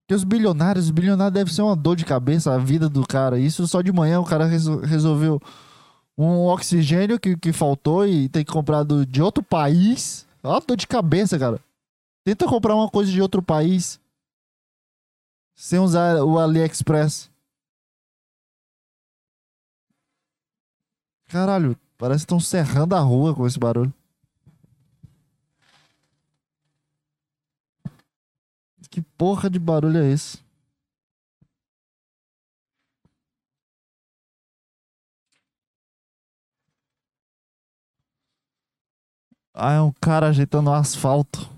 Porque 0.00 0.14
os 0.14 0.22
bilionários, 0.22 0.84
os 0.84 0.90
bilionários 0.92 1.34
deve 1.34 1.52
ser 1.52 1.62
uma 1.62 1.74
dor 1.74 1.96
de 1.96 2.04
cabeça 2.04 2.54
a 2.54 2.58
vida 2.58 2.88
do 2.88 3.04
cara. 3.04 3.36
Isso 3.36 3.66
só 3.66 3.82
de 3.82 3.90
manhã 3.90 4.20
o 4.20 4.24
cara 4.24 4.46
resolveu 4.46 5.42
um 6.16 6.46
oxigênio 6.46 7.18
que, 7.18 7.36
que 7.36 7.52
faltou 7.52 8.06
e 8.06 8.28
tem 8.28 8.44
que 8.44 8.52
comprar 8.52 8.84
do, 8.84 9.04
de 9.04 9.20
outro 9.20 9.42
país. 9.42 10.24
Ó, 10.40 10.60
dor 10.60 10.76
de 10.76 10.86
cabeça, 10.86 11.36
cara. 11.36 11.58
Tenta 12.24 12.46
comprar 12.46 12.76
uma 12.76 12.88
coisa 12.88 13.10
de 13.10 13.20
outro 13.20 13.42
país 13.42 13.98
sem 15.56 15.80
usar 15.80 16.22
o 16.22 16.38
AliExpress. 16.38 17.29
Caralho, 21.30 21.78
parece 21.96 22.18
que 22.18 22.24
estão 22.24 22.40
serrando 22.40 22.96
a 22.96 22.98
rua 22.98 23.32
com 23.32 23.46
esse 23.46 23.56
barulho. 23.56 23.94
Que 28.90 29.00
porra 29.00 29.48
de 29.48 29.56
barulho 29.60 29.98
é 29.98 30.10
esse? 30.10 30.38
Ah, 39.54 39.74
é 39.74 39.80
um 39.80 39.92
cara 39.92 40.28
ajeitando 40.28 40.70
o 40.70 40.74
asfalto. 40.74 41.48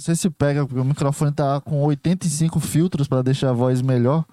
Não 0.00 0.02
sei 0.02 0.14
se 0.16 0.30
pega, 0.30 0.66
porque 0.66 0.80
o 0.80 0.84
microfone 0.84 1.30
tá 1.30 1.60
com 1.60 1.82
85 1.82 2.58
filtros 2.58 3.06
para 3.06 3.20
deixar 3.20 3.50
a 3.50 3.52
voz 3.52 3.82
melhor. 3.82 4.24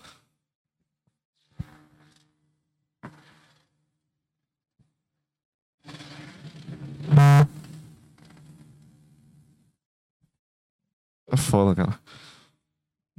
É 11.30 11.36
foda, 11.36 11.76
cara. 11.76 12.00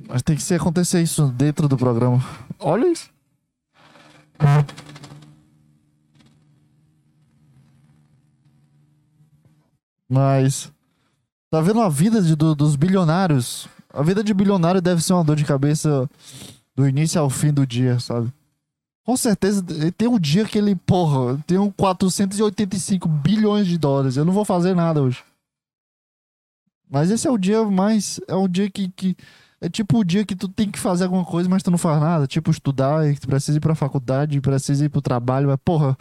Mas 0.09 0.23
tem 0.23 0.35
que 0.35 0.41
ser 0.41 0.55
acontecer 0.55 1.03
isso 1.03 1.29
dentro 1.29 1.69
do 1.69 1.77
programa. 1.77 2.19
Olha 2.59 2.91
isso. 2.91 3.11
Mas. 10.09 10.78
Tá 11.51 11.63
vendo 11.63 11.81
a 11.81 11.89
vida 11.89 12.21
de, 12.21 12.37
do, 12.37 12.55
dos 12.55 12.77
bilionários? 12.77 13.67
A 13.93 14.03
vida 14.03 14.23
de 14.23 14.35
bilionário 14.35 14.83
deve 14.83 15.03
ser 15.03 15.15
uma 15.15 15.25
dor 15.25 15.37
de 15.37 15.45
cabeça 15.45 16.09
do 16.77 16.87
início 16.87 17.19
ao 17.21 17.31
fim 17.31 17.53
do 17.53 17.67
dia, 17.67 17.99
sabe? 17.99 18.31
Com 19.03 19.17
certeza 19.17 19.65
tem 19.97 20.07
um 20.07 20.19
dia 20.19 20.45
que 20.45 20.59
ele, 20.59 20.77
porra, 20.77 21.43
tem 21.47 21.57
um 21.57 21.71
485 21.71 23.09
bilhões 23.09 23.67
de 23.67 23.79
dólares. 23.79 24.19
Eu 24.19 24.27
não 24.27 24.33
vou 24.35 24.45
fazer 24.45 24.75
nada 24.75 25.01
hoje. 25.01 25.25
Mas 26.91 27.11
esse 27.11 27.27
é 27.27 27.31
o 27.31 27.39
dia 27.39 27.65
mais. 27.65 28.21
É 28.29 28.35
o 28.35 28.47
dia 28.47 28.71
que, 28.71 28.89
que. 28.89 29.17
É 29.61 29.71
tipo 29.71 29.99
o 29.99 30.05
dia 30.05 30.27
que 30.27 30.37
tu 30.37 30.49
tem 30.49 30.71
que 30.71 30.79
fazer 30.79 31.05
alguma 31.05 31.25
coisa, 31.25 31.49
mas 31.49 31.63
tu 31.63 31.71
não 31.71 31.79
faz 31.79 31.99
nada. 31.99 32.27
Tipo, 32.27 32.51
estudar, 32.51 33.03
tu 33.19 33.27
precisa 33.27 33.57
ir 33.57 33.61
pra 33.61 33.75
faculdade, 33.75 34.41
precisa 34.43 34.85
ir 34.85 34.91
pro 34.91 35.01
trabalho. 35.01 35.49
Mas, 35.49 35.59
porra, 35.65 35.97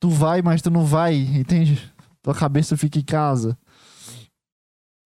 tu 0.00 0.10
vai, 0.10 0.42
mas 0.42 0.60
tu 0.60 0.70
não 0.70 0.84
vai, 0.84 1.14
entende? 1.14 1.92
tua 2.22 2.34
cabeça 2.34 2.76
fica 2.76 2.98
em 2.98 3.02
casa 3.02 3.58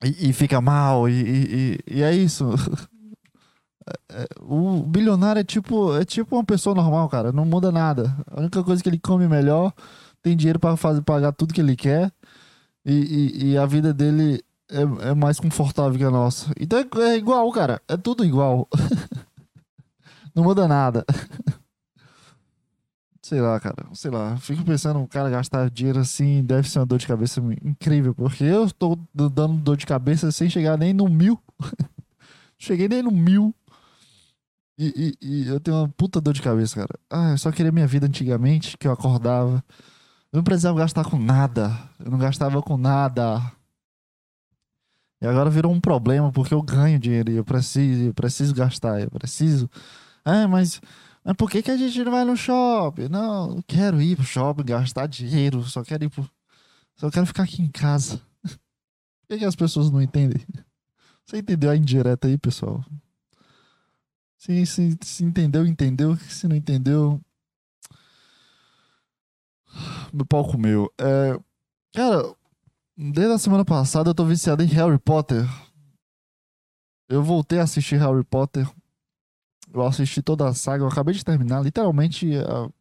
e, 0.05 0.31
e 0.31 0.33
fica 0.33 0.61
mal, 0.61 1.09
e, 1.09 1.13
e, 1.13 1.79
e 1.97 2.03
é 2.03 2.15
isso. 2.15 2.51
É, 3.89 4.23
é, 4.23 4.27
o 4.41 4.83
bilionário 4.83 5.39
é 5.39 5.45
tipo, 5.45 5.97
é 5.97 6.05
tipo 6.05 6.35
uma 6.35 6.45
pessoa 6.45 6.75
normal, 6.75 7.09
cara. 7.09 7.31
Não 7.31 7.45
muda 7.45 7.71
nada. 7.71 8.17
A 8.29 8.41
única 8.41 8.65
coisa 8.65 8.83
que 8.83 8.89
ele 8.89 8.99
come 8.99 9.29
melhor, 9.29 9.73
tem 10.21 10.37
dinheiro 10.37 10.59
para 10.59 10.77
fazer 10.77 11.03
pagar 11.03 11.31
tudo 11.33 11.55
que 11.55 11.61
ele 11.61 11.77
quer. 11.77 12.13
E, 12.85 12.93
e, 12.93 13.51
e 13.53 13.57
a 13.57 13.65
vida 13.65 13.95
dele 13.95 14.43
é, 14.71 15.11
é, 15.11 15.15
mais 15.15 15.39
confortável 15.39 15.97
que 15.97 16.05
a 16.05 16.11
nossa. 16.11 16.53
Então 16.59 16.79
é, 16.79 17.11
é 17.11 17.17
igual, 17.17 17.51
cara. 17.53 17.81
É 17.89 17.97
tudo 17.97 18.25
igual. 18.25 18.69
Não 20.35 20.43
muda 20.43 20.67
nada. 20.69 21.05
Sei 23.27 23.41
lá, 23.41 23.59
cara. 23.59 23.89
Sei 23.93 24.09
lá. 24.09 24.37
Fico 24.37 24.65
pensando, 24.65 25.01
um 25.01 25.07
cara 25.07 25.29
gastar 25.29 25.69
dinheiro 25.69 25.99
assim 25.99 26.45
deve 26.45 26.71
ser 26.71 26.79
uma 26.79 26.87
dor 26.87 26.97
de 26.97 27.09
cabeça 27.09 27.41
incrível. 27.65 28.15
Porque 28.15 28.45
eu 28.45 28.67
estou 28.67 28.97
dando 29.13 29.55
dor 29.55 29.77
de 29.77 29.85
cabeça 29.85 30.31
sem 30.31 30.49
chegar 30.49 30.79
nem 30.79 30.93
no 30.93 31.09
mil. 31.09 31.37
Cheguei 32.57 32.87
nem 32.87 33.03
no 33.03 33.11
mil. 33.11 33.53
E, 34.79 35.17
e, 35.21 35.43
e, 35.43 35.49
eu 35.49 35.59
tenho 35.59 35.77
uma 35.77 35.89
puta 35.89 36.21
dor 36.21 36.35
de 36.35 36.41
cabeça, 36.41 36.77
cara. 36.77 36.95
Ah, 37.11 37.33
eu 37.33 37.39
só 37.39 37.51
queria 37.51 37.73
minha 37.73 37.87
vida 37.89 38.07
antigamente, 38.07 38.79
que 38.79 38.87
eu 38.87 38.93
acordava. 38.93 39.65
Eu 40.33 40.37
não 40.37 40.45
precisava 40.45 40.79
gastar 40.79 41.05
com 41.05 41.19
nada. 41.19 41.77
Eu 41.99 42.13
não 42.13 42.19
gastava 42.19 42.63
com 42.63 42.77
nada. 42.77 43.43
E 45.21 45.27
agora 45.27 45.51
virou 45.51 45.73
um 45.73 45.81
problema 45.81 46.31
porque 46.31 46.55
eu 46.55 46.63
ganho 46.63 46.97
dinheiro 46.97 47.33
e 47.33 47.37
eu 47.37 47.45
preciso, 47.45 48.05
eu 48.05 48.15
preciso 48.15 48.55
gastar, 48.55 49.01
eu 49.01 49.11
preciso. 49.11 49.69
Ah, 50.25 50.47
mas 50.47 50.81
mas 51.27 51.35
por 51.37 51.51
que, 51.51 51.61
que 51.61 51.73
a 51.73 51.77
gente 51.77 52.05
não 52.05 52.13
vai 52.13 52.25
no 52.25 52.37
shopping? 52.37 53.09
Não, 53.09 53.57
não 53.57 53.63
quero 53.63 54.01
ir 54.01 54.15
pro 54.15 54.25
shopping, 54.25 54.63
gastar 54.63 55.09
dinheiro, 55.09 55.65
só 55.65 55.83
quero 55.83 56.05
ir 56.05 56.09
pro... 56.09 56.31
Só 56.95 57.11
quero 57.11 57.27
ficar 57.27 57.43
aqui 57.43 57.61
em 57.61 57.69
casa. 57.69 58.23
Por 58.45 59.29
que, 59.29 59.39
que 59.39 59.45
as 59.45 59.57
pessoas 59.57 59.91
não 59.91 60.01
entendem? 60.01 60.41
Você 61.27 61.39
entendeu 61.39 61.69
a 61.69 61.77
indireta 61.77 62.29
aí, 62.29 62.39
pessoal? 62.39 62.83
Se, 64.39 64.65
se, 64.65 64.97
se 65.03 65.25
entendeu, 65.25 65.67
entendeu. 65.67 66.17
Se 66.17 66.47
não 66.47 66.55
entendeu. 66.55 67.21
Meu 70.13 70.25
pau 70.25 70.49
comeu. 70.49 70.91
É, 70.97 71.39
cara, 71.93 72.35
desde 72.97 73.35
a 73.35 73.39
semana 73.39 73.65
passada 73.65 74.11
eu 74.11 74.15
tô 74.15 74.25
viciado 74.25 74.63
em 74.63 74.67
Harry 74.67 74.99
Potter. 74.99 75.45
Eu 77.09 77.23
voltei 77.23 77.59
a 77.59 77.65
assistir 77.65 77.97
Harry 77.97 78.25
Potter 78.25 78.67
eu 79.73 79.87
assisti 79.87 80.23
toda 80.23 80.49
a 80.49 80.55
saga, 80.55 80.85
eu 80.85 80.89
acabei 80.89 81.15
de 81.15 81.25
terminar, 81.25 81.63
literalmente. 81.63 82.27
Uh, 82.37 82.73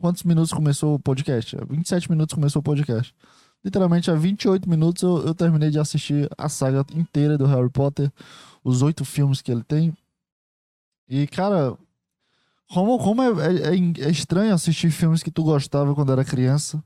quantos 0.00 0.22
minutos 0.22 0.52
começou 0.52 0.94
o 0.94 0.98
podcast? 0.98 1.56
27 1.68 2.10
minutos 2.10 2.34
começou 2.34 2.60
o 2.60 2.62
podcast. 2.62 3.14
Literalmente, 3.64 4.10
há 4.10 4.14
28 4.14 4.68
minutos 4.68 5.02
eu, 5.02 5.26
eu 5.26 5.34
terminei 5.34 5.70
de 5.70 5.78
assistir 5.78 6.28
a 6.36 6.48
saga 6.48 6.84
inteira 6.94 7.38
do 7.38 7.46
Harry 7.46 7.70
Potter, 7.70 8.12
os 8.62 8.82
oito 8.82 9.04
filmes 9.04 9.40
que 9.40 9.50
ele 9.50 9.62
tem. 9.62 9.96
E, 11.08 11.26
cara, 11.26 11.76
como, 12.68 12.98
como 12.98 13.22
é, 13.22 13.28
é, 13.46 13.74
é, 13.74 14.10
estranho 14.10 14.54
assistir 14.54 14.90
filmes 14.90 15.22
que 15.22 15.30
tu 15.30 15.42
gostava 15.42 15.94
quando 15.94 16.12
era 16.12 16.24
criança, 16.24 16.82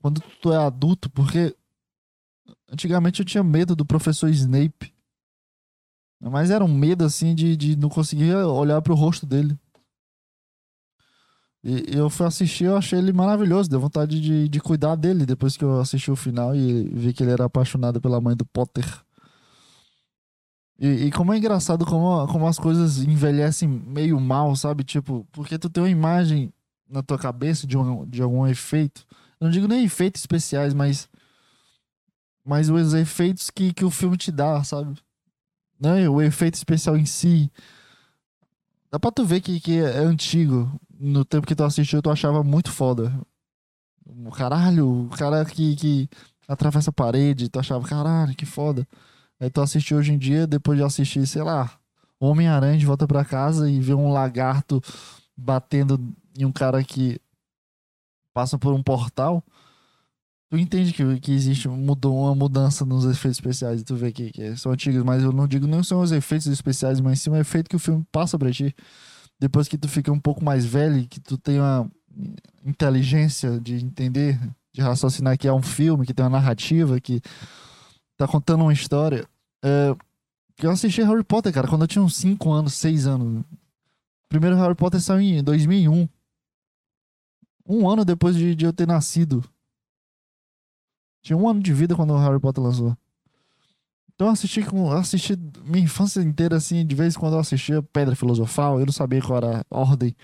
quando 0.00 0.20
tu 0.40 0.52
é 0.52 0.56
adulto, 0.56 1.10
porque 1.10 1.56
antigamente 2.70 3.20
eu 3.20 3.26
tinha 3.26 3.42
medo 3.42 3.74
do 3.74 3.84
professor 3.84 4.28
Snape. 4.28 4.92
Mas 6.20 6.50
era 6.50 6.64
um 6.64 6.72
medo, 6.72 7.04
assim, 7.04 7.34
de, 7.34 7.56
de 7.56 7.76
não 7.76 7.88
conseguir 7.88 8.34
olhar 8.34 8.80
pro 8.82 8.94
rosto 8.94 9.26
dele. 9.26 9.58
E 11.62 11.96
eu 11.96 12.08
fui 12.08 12.24
assistir, 12.26 12.64
eu 12.64 12.76
achei 12.76 12.98
ele 12.98 13.12
maravilhoso. 13.12 13.68
Deu 13.68 13.80
vontade 13.80 14.20
de, 14.20 14.48
de 14.48 14.60
cuidar 14.60 14.94
dele 14.94 15.26
depois 15.26 15.56
que 15.56 15.64
eu 15.64 15.80
assisti 15.80 16.10
o 16.10 16.16
final 16.16 16.54
e 16.54 16.84
vi 16.90 17.12
que 17.12 17.24
ele 17.24 17.32
era 17.32 17.44
apaixonado 17.44 18.00
pela 18.00 18.20
mãe 18.20 18.36
do 18.36 18.46
Potter. 18.46 18.84
E, 20.78 21.06
e, 21.06 21.10
como 21.10 21.32
é 21.32 21.38
engraçado 21.38 21.84
como, 21.86 22.26
como 22.28 22.46
as 22.46 22.58
coisas 22.58 22.98
envelhecem 22.98 23.66
meio 23.68 24.20
mal, 24.20 24.54
sabe? 24.54 24.84
Tipo, 24.84 25.26
porque 25.32 25.58
tu 25.58 25.70
tem 25.70 25.82
uma 25.82 25.90
imagem 25.90 26.52
na 26.88 27.02
tua 27.02 27.18
cabeça 27.18 27.66
de, 27.66 27.76
um, 27.76 28.06
de 28.06 28.22
algum 28.22 28.46
efeito. 28.46 29.04
Eu 29.40 29.46
não 29.46 29.50
digo 29.50 29.66
nem 29.66 29.84
efeitos 29.84 30.22
especiais, 30.22 30.72
mas. 30.74 31.08
Mas 32.44 32.70
os 32.70 32.94
efeitos 32.94 33.50
que, 33.50 33.72
que 33.72 33.84
o 33.84 33.90
filme 33.90 34.16
te 34.16 34.30
dá, 34.30 34.62
sabe? 34.62 34.96
Né? 35.80 36.08
O 36.08 36.20
efeito 36.20 36.54
especial 36.54 36.96
em 36.96 37.06
si. 37.06 37.50
Dá 38.90 38.98
pra 38.98 39.10
tu 39.10 39.24
ver 39.24 39.40
que, 39.40 39.60
que 39.60 39.78
é 39.78 39.98
antigo. 39.98 40.70
No 40.98 41.24
tempo 41.24 41.46
que 41.46 41.54
tu 41.54 41.64
assistiu, 41.64 42.00
tu 42.00 42.10
achava 42.10 42.42
muito 42.42 42.70
foda. 42.70 43.12
Caralho, 44.36 45.06
o 45.06 45.08
cara 45.10 45.44
que, 45.44 45.76
que 45.76 46.08
atravessa 46.48 46.90
a 46.90 46.92
parede, 46.92 47.48
tu 47.48 47.58
achava, 47.58 47.86
caralho, 47.86 48.34
que 48.34 48.46
foda. 48.46 48.86
Aí 49.38 49.50
tu 49.50 49.60
assistiu 49.60 49.98
hoje 49.98 50.12
em 50.12 50.18
dia, 50.18 50.46
depois 50.46 50.78
de 50.78 50.84
assistir, 50.84 51.26
sei 51.26 51.42
lá, 51.42 51.70
Homem-Aranha 52.18 52.78
de 52.78 52.86
volta 52.86 53.06
pra 53.06 53.24
casa 53.24 53.68
e 53.68 53.80
vê 53.80 53.92
um 53.92 54.10
lagarto 54.10 54.80
batendo 55.36 56.00
em 56.38 56.44
um 56.44 56.52
cara 56.52 56.82
que 56.82 57.20
passa 58.32 58.58
por 58.58 58.72
um 58.72 58.82
portal 58.82 59.42
tu 60.48 60.56
entende 60.56 60.92
que, 60.92 61.20
que 61.20 61.32
existe 61.32 61.68
mudou 61.68 62.16
uma 62.16 62.34
mudança 62.34 62.84
nos 62.84 63.04
efeitos 63.04 63.38
especiais 63.38 63.80
e 63.80 63.84
tu 63.84 63.96
vê 63.96 64.12
que, 64.12 64.30
que, 64.30 64.56
são 64.56 64.72
antigos, 64.72 65.02
mas 65.02 65.22
eu 65.22 65.32
não 65.32 65.46
digo 65.46 65.66
não 65.66 65.82
são 65.82 66.00
os 66.00 66.12
efeitos 66.12 66.46
especiais, 66.46 67.00
mas 67.00 67.20
sim 67.20 67.30
o 67.30 67.36
efeito 67.36 67.68
que 67.68 67.76
o 67.76 67.80
filme 67.80 68.04
passa 68.12 68.38
pra 68.38 68.50
ti. 68.50 68.74
Depois 69.38 69.68
que 69.68 69.76
tu 69.76 69.88
fica 69.88 70.10
um 70.10 70.20
pouco 70.20 70.44
mais 70.44 70.64
velho, 70.64 71.06
que 71.08 71.20
tu 71.20 71.36
tem 71.36 71.58
uma 71.58 71.90
inteligência 72.64 73.60
de 73.60 73.74
entender, 73.74 74.38
de 74.72 74.80
raciocinar 74.80 75.36
que 75.36 75.46
é 75.46 75.52
um 75.52 75.62
filme, 75.62 76.06
que 76.06 76.14
tem 76.14 76.24
uma 76.24 76.38
narrativa, 76.38 77.00
que 77.00 77.20
tá 78.16 78.26
contando 78.26 78.62
uma 78.62 78.72
história. 78.72 79.28
É, 79.62 79.94
eu 80.62 80.70
assisti 80.70 81.02
Harry 81.02 81.22
Potter, 81.22 81.52
cara, 81.52 81.68
quando 81.68 81.82
eu 81.82 81.88
tinha 81.88 82.02
uns 82.02 82.16
5 82.16 82.50
anos, 82.50 82.74
6 82.74 83.06
anos. 83.06 83.40
O 83.40 84.28
primeiro 84.28 84.56
Harry 84.56 84.74
Potter 84.74 85.00
saiu 85.00 85.20
em 85.20 85.42
2001. 85.42 86.08
Um 87.68 87.90
ano 87.90 88.04
depois 88.04 88.36
de, 88.36 88.54
de 88.54 88.64
eu 88.64 88.72
ter 88.72 88.86
nascido. 88.86 89.44
Tinha 91.26 91.36
um 91.36 91.48
ano 91.48 91.60
de 91.60 91.72
vida 91.72 91.96
quando 91.96 92.12
o 92.12 92.18
Harry 92.18 92.38
Potter 92.38 92.62
lançou. 92.62 92.96
Então 94.14 94.28
eu 94.28 94.32
assisti 94.32 94.62
com. 94.62 94.92
assisti 94.92 95.36
minha 95.64 95.82
infância 95.82 96.20
inteira, 96.20 96.54
assim, 96.54 96.86
de 96.86 96.94
vez 96.94 97.16
em 97.16 97.18
quando 97.18 97.32
eu 97.32 97.40
assistia 97.40 97.82
Pedra 97.82 98.14
Filosofal, 98.14 98.78
eu 98.78 98.86
não 98.86 98.92
sabia 98.92 99.20
qual 99.20 99.38
era 99.38 99.66
a 99.68 99.76
ordem. 99.76 100.14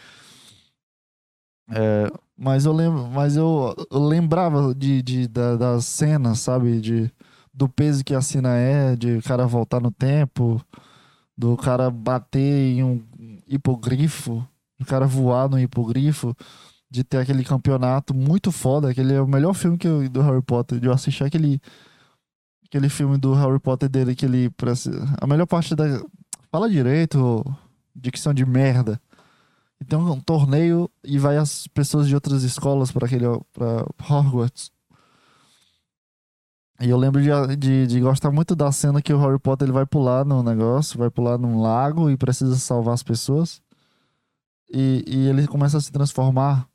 É, 1.73 2.09
mas 2.37 2.67
eu 2.67 2.73
lembro, 2.73 3.09
mas 3.09 3.35
eu, 3.35 3.75
eu 3.91 3.99
lembrava 3.99 4.73
de, 4.73 5.03
de, 5.03 5.27
da, 5.27 5.57
das 5.57 5.87
cenas, 5.87 6.39
sabe? 6.39 6.81
De, 6.81 7.11
do 7.53 7.69
peso 7.69 8.05
que 8.05 8.15
a 8.15 8.23
cena 8.23 8.57
é, 8.57 8.95
de 8.95 9.17
o 9.17 9.23
cara 9.25 9.45
voltar 9.45 9.81
no 9.81 9.91
tempo, 9.91 10.65
do 11.37 11.57
cara 11.57 11.91
bater 11.91 12.77
em 12.77 12.85
um 12.85 13.03
hipogrifo, 13.49 14.47
do 14.79 14.87
cara 14.87 15.05
voar 15.09 15.49
no 15.49 15.59
hipogrifo 15.59 16.33
de 16.93 17.03
ter 17.03 17.17
aquele 17.17 17.43
campeonato 17.43 18.13
muito 18.13 18.53
foda. 18.53 18.91
Aquele 18.91 19.15
é 19.15 19.21
o 19.21 19.27
melhor 19.27 19.55
filme 19.55 19.79
que 19.79 19.89
eu, 19.89 20.07
do 20.11 20.21
Harry 20.21 20.43
Potter. 20.43 20.79
De 20.79 20.87
eu 20.87 20.93
assistir 20.93 21.25
aquele, 21.25 21.59
aquele 22.67 22.91
filme 22.91 23.17
do 23.17 23.33
Harry 23.33 23.59
Potter 23.59 23.89
dele 23.89 24.15
que 24.15 24.27
ele. 24.27 24.53
A 25.19 25.27
melhor 25.27 25.47
parte 25.47 25.75
da. 25.75 25.85
Fala 26.51 26.69
direito, 26.69 27.43
dicção 27.97 28.35
de 28.35 28.45
merda. 28.45 29.01
E 29.81 29.87
tem 29.87 29.99
um, 29.99 30.13
um 30.13 30.21
torneio 30.21 30.89
e 31.03 31.19
vai 31.19 31.39
as 31.39 31.67
pessoas 31.69 32.07
de 32.07 32.15
outras 32.15 32.43
escolas 32.43 32.93
para 32.93 33.07
aquele. 33.07 33.25
para 33.55 33.87
Hogwarts. 34.07 34.71
E 36.79 36.91
eu 36.91 36.99
lembro 36.99 37.23
de, 37.23 37.57
de, 37.57 37.87
de, 37.87 38.01
gostar 38.01 38.31
muito 38.31 38.55
da 38.55 38.71
cena 38.71 39.01
que 39.01 39.15
o 39.15 39.19
Harry 39.19 39.39
Potter 39.39 39.67
ele 39.67 39.73
vai 39.73 39.87
pular 39.87 40.27
no 40.27 40.43
negócio, 40.43 40.99
vai 40.99 41.09
pular 41.11 41.39
num 41.39 41.63
lago 41.63 42.11
e 42.11 42.17
precisa 42.19 42.57
salvar 42.57 42.93
as 42.93 43.03
pessoas. 43.03 43.63
E, 44.71 45.05
e 45.07 45.29
ele 45.29 45.47
começa 45.47 45.79
a 45.79 45.81
se 45.81 45.93
transformar 45.93 46.69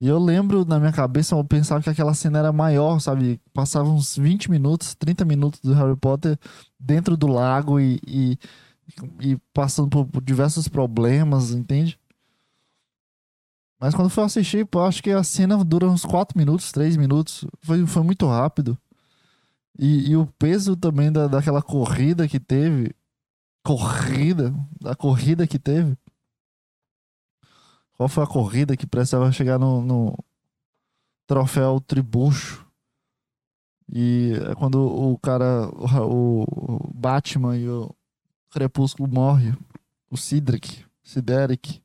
E 0.00 0.06
eu 0.08 0.18
lembro 0.18 0.64
na 0.64 0.78
minha 0.78 0.92
cabeça, 0.92 1.34
eu 1.34 1.44
pensava 1.44 1.82
que 1.82 1.88
aquela 1.88 2.12
cena 2.12 2.38
era 2.38 2.52
maior, 2.52 3.00
sabe? 3.00 3.40
Passava 3.52 3.88
uns 3.88 4.16
20 4.16 4.50
minutos, 4.50 4.94
30 4.94 5.24
minutos 5.24 5.60
do 5.60 5.72
Harry 5.72 5.96
Potter 5.96 6.38
dentro 6.78 7.16
do 7.16 7.26
lago 7.26 7.80
e, 7.80 7.98
e, 8.06 8.38
e 9.20 9.38
passando 9.54 9.88
por, 9.88 10.22
diversos 10.22 10.68
problemas, 10.68 11.50
entende? 11.50 11.98
Mas 13.80 13.94
quando 13.94 14.10
foi 14.10 14.24
assistir, 14.24 14.66
pô, 14.66 14.80
acho 14.82 15.02
que 15.02 15.10
a 15.10 15.22
cena 15.22 15.62
dura 15.64 15.88
uns 15.88 16.04
4 16.04 16.38
minutos, 16.38 16.72
3 16.72 16.96
minutos. 16.96 17.46
Foi, 17.62 17.86
foi 17.86 18.02
muito 18.02 18.26
rápido. 18.26 18.78
E, 19.78 20.10
e 20.10 20.16
o 20.16 20.26
peso 20.38 20.76
também 20.76 21.10
da, 21.12 21.26
daquela 21.26 21.62
corrida 21.62 22.28
que 22.28 22.40
teve. 22.40 22.94
Corrida? 23.64 24.54
Da 24.80 24.94
corrida 24.94 25.46
que 25.46 25.58
teve. 25.58 25.96
Qual 27.96 28.08
foi 28.08 28.24
a 28.24 28.26
corrida 28.26 28.76
que 28.76 28.86
precisava 28.86 29.32
chegar 29.32 29.58
no, 29.58 29.80
no 29.82 30.18
troféu 31.26 31.80
tribucho? 31.80 32.66
E 33.88 34.32
é 34.50 34.54
quando 34.54 34.84
o 34.84 35.18
cara, 35.18 35.68
o, 36.04 36.42
o 36.42 36.92
Batman 36.94 37.56
e 37.56 37.68
o 37.68 37.94
Crepúsculo 38.50 39.08
morre, 39.08 39.54
o 40.10 40.16
Cedric, 40.16 40.84
Cedric, 41.02 41.80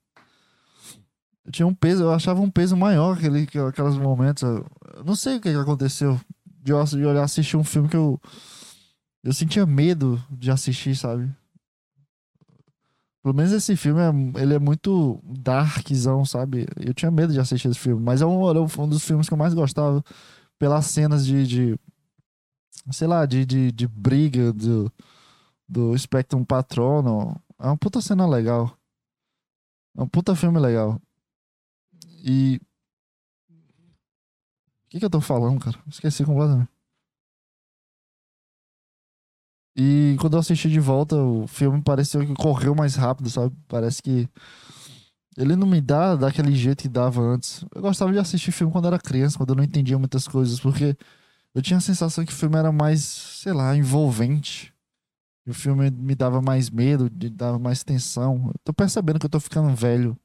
eu 1.46 1.52
tinha 1.52 1.68
um 1.68 1.74
peso, 1.74 2.04
eu 2.04 2.14
achava 2.14 2.42
um 2.42 2.50
peso 2.50 2.76
maior 2.76 3.18
aquele, 3.18 3.48
aqueles 3.68 3.96
momentos. 3.96 4.44
Eu 4.44 5.04
não 5.06 5.16
sei 5.16 5.38
o 5.38 5.42
que, 5.42 5.50
aconteceu 5.50 6.20
de 6.46 6.72
de 6.96 7.06
olhar 7.06 7.24
assistir 7.24 7.58
um 7.58 7.64
filme 7.64 7.90
que 7.90 7.96
eu 7.98 8.20
eu 9.24 9.34
sentia 9.34 9.66
medo 9.66 10.24
de 10.32 10.50
assistir, 10.50 10.96
sabe? 10.96 11.32
Pelo 13.22 13.36
menos 13.36 13.52
esse 13.52 13.76
filme, 13.76 14.02
é, 14.02 14.42
ele 14.42 14.56
é 14.56 14.60
muito 14.60 15.20
darkzão, 15.24 16.26
sabe? 16.26 16.66
Eu 16.76 16.94
tinha 16.94 17.12
medo 17.12 17.32
de 17.32 17.40
assistir 17.40 17.68
esse 17.68 17.80
filme, 17.80 18.02
mas 18.02 18.22
é 18.22 18.26
um, 18.26 18.50
um 18.50 18.88
dos 18.90 19.04
filmes 19.04 19.28
que 19.28 19.34
eu 19.34 19.38
mais 19.38 19.54
gostava 19.54 20.04
pelas 20.58 20.86
cenas 20.88 21.26
de, 21.26 21.46
de 21.46 21.80
sei 22.92 23.08
lá, 23.08 23.26
de, 23.26 23.46
de, 23.46 23.72
de 23.72 23.88
briga 23.88 24.52
do, 24.54 24.92
do 25.68 25.98
Spectrum 25.98 26.44
Patrono. 26.44 27.40
É 27.60 27.66
uma 27.66 27.78
puta 27.78 28.02
cena 28.02 28.28
legal. 28.28 28.76
É 29.96 30.02
um 30.02 30.08
puta 30.08 30.36
filme 30.36 30.60
legal. 30.60 31.00
E. 32.24 32.60
O 34.86 34.90
que, 34.90 35.00
que 35.00 35.06
eu 35.06 35.10
tô 35.10 35.22
falando, 35.22 35.60
cara? 35.60 35.78
Esqueci 35.88 36.26
completamente. 36.26 36.71
E 39.84 40.16
quando 40.20 40.34
eu 40.34 40.40
assisti 40.40 40.70
de 40.70 40.80
volta, 40.80 41.16
o 41.16 41.48
filme 41.48 41.82
pareceu 41.82 42.22
que 42.24 42.36
correu 42.36 42.76
mais 42.76 42.94
rápido, 42.94 43.32
sabe? 43.32 43.56
Parece 43.68 44.00
que 44.00 44.30
ele 45.36 45.56
não 45.56 45.66
me 45.66 45.82
dá 45.82 46.16
daquele 46.16 46.54
jeito 46.54 46.84
que 46.84 46.88
dava 46.88 47.20
antes. 47.20 47.66
Eu 47.74 47.82
gostava 47.82 48.12
de 48.12 48.20
assistir 48.20 48.52
filme 48.52 48.72
quando 48.72 48.86
era 48.86 49.00
criança, 49.00 49.38
quando 49.38 49.50
eu 49.50 49.56
não 49.56 49.64
entendia 49.64 49.98
muitas 49.98 50.28
coisas, 50.28 50.60
porque 50.60 50.96
eu 51.56 51.64
tinha 51.64 51.78
a 51.80 51.82
sensação 51.82 52.24
que 52.24 52.32
o 52.32 52.36
filme 52.36 52.58
era 52.58 52.72
mais, 52.72 53.02
sei 53.02 53.54
lá, 53.54 53.76
envolvente. 53.76 54.72
O 55.48 55.54
filme 55.54 55.90
me 55.90 56.14
dava 56.14 56.44
mais 56.44 56.70
medo, 56.70 57.10
me 57.12 57.30
dava 57.32 57.58
mais 57.58 57.84
tensão. 57.84 58.50
Eu 58.50 58.60
tô 58.64 58.74
percebendo 58.74 59.18
que 59.18 59.26
eu 59.26 59.32
tô 59.32 59.40
ficando 59.40 59.74
velho. 59.76 60.16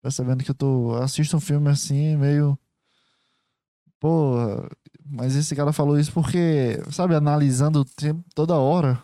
Percebendo 0.00 0.44
que 0.44 0.50
eu 0.52 0.54
tô. 0.54 0.94
Assisto 1.02 1.36
um 1.36 1.40
filme 1.40 1.68
assim, 1.68 2.16
meio. 2.16 2.56
Pô, 4.00 4.36
mas 5.04 5.34
esse 5.36 5.54
cara 5.54 5.72
falou 5.72 5.98
isso 5.98 6.12
porque, 6.12 6.80
sabe, 6.90 7.14
analisando 7.14 7.80
o 7.80 7.84
tempo 7.84 8.24
toda 8.34 8.56
hora. 8.56 9.02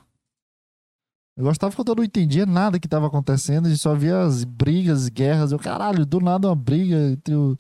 Eu 1.37 1.45
gostava 1.45 1.75
quando 1.75 1.89
eu 1.89 1.95
não 1.97 2.05
entendia 2.05 2.45
nada 2.45 2.79
que 2.79 2.87
estava 2.87 3.07
acontecendo 3.07 3.69
e 3.69 3.79
só 3.79 3.95
via 3.95 4.21
as 4.23 4.45
brigas, 4.45 5.09
guerras. 5.09 5.51
Eu, 5.53 5.59
caralho, 5.59 6.05
do 6.05 6.21
nada 6.21 6.49
uma 6.49 6.55
briga 6.55 6.97
entre, 7.11 7.35
o, 7.35 7.57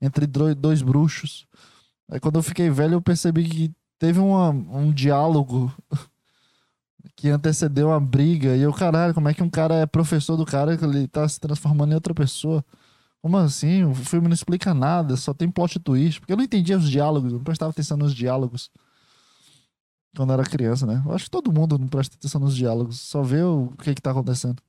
entre 0.00 0.26
dois 0.26 0.82
bruxos. 0.82 1.46
Aí 2.10 2.18
quando 2.18 2.36
eu 2.36 2.42
fiquei 2.42 2.68
velho, 2.68 2.94
eu 2.94 3.02
percebi 3.02 3.48
que 3.48 3.72
teve 3.98 4.18
uma, 4.18 4.50
um 4.50 4.92
diálogo 4.92 5.72
que 7.16 7.28
antecedeu 7.28 7.88
uma 7.88 8.00
briga. 8.00 8.56
E 8.56 8.62
eu, 8.62 8.72
caralho, 8.72 9.14
como 9.14 9.28
é 9.28 9.34
que 9.34 9.42
um 9.42 9.50
cara 9.50 9.76
é 9.76 9.86
professor 9.86 10.36
do 10.36 10.44
cara 10.44 10.76
que 10.76 10.84
ele 10.84 11.06
tá 11.06 11.28
se 11.28 11.38
transformando 11.38 11.92
em 11.92 11.94
outra 11.94 12.12
pessoa? 12.12 12.64
Como 13.22 13.36
assim? 13.36 13.84
O 13.84 13.94
filme 13.94 14.26
não 14.26 14.34
explica 14.34 14.74
nada, 14.74 15.16
só 15.16 15.32
tem 15.32 15.48
plot 15.48 15.78
twist. 15.78 16.18
Porque 16.20 16.32
eu 16.32 16.36
não 16.36 16.42
entendia 16.44 16.76
os 16.76 16.90
diálogos, 16.90 17.32
não 17.32 17.42
prestava 17.42 17.70
atenção 17.70 17.96
nos 17.96 18.12
diálogos. 18.12 18.68
Quando 20.16 20.32
era 20.32 20.42
criança, 20.42 20.84
né? 20.84 21.00
Eu 21.06 21.14
acho 21.14 21.26
que 21.26 21.30
todo 21.30 21.52
mundo 21.52 21.78
não 21.78 21.86
presta 21.86 22.16
atenção 22.16 22.40
nos 22.40 22.56
diálogos, 22.56 23.00
só 23.00 23.22
vê 23.22 23.42
o 23.42 23.72
que 23.78 23.94
que 23.94 24.02
tá 24.02 24.10
acontecendo. 24.10 24.60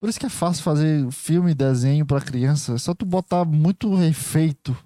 Por 0.00 0.08
isso 0.08 0.20
que 0.20 0.26
é 0.26 0.30
fácil 0.30 0.62
fazer 0.62 1.10
filme 1.10 1.52
desenho 1.52 2.06
para 2.06 2.20
criança. 2.20 2.74
É 2.74 2.78
só 2.78 2.94
tu 2.94 3.04
botar 3.04 3.44
muito 3.44 4.00
efeito 4.02 4.76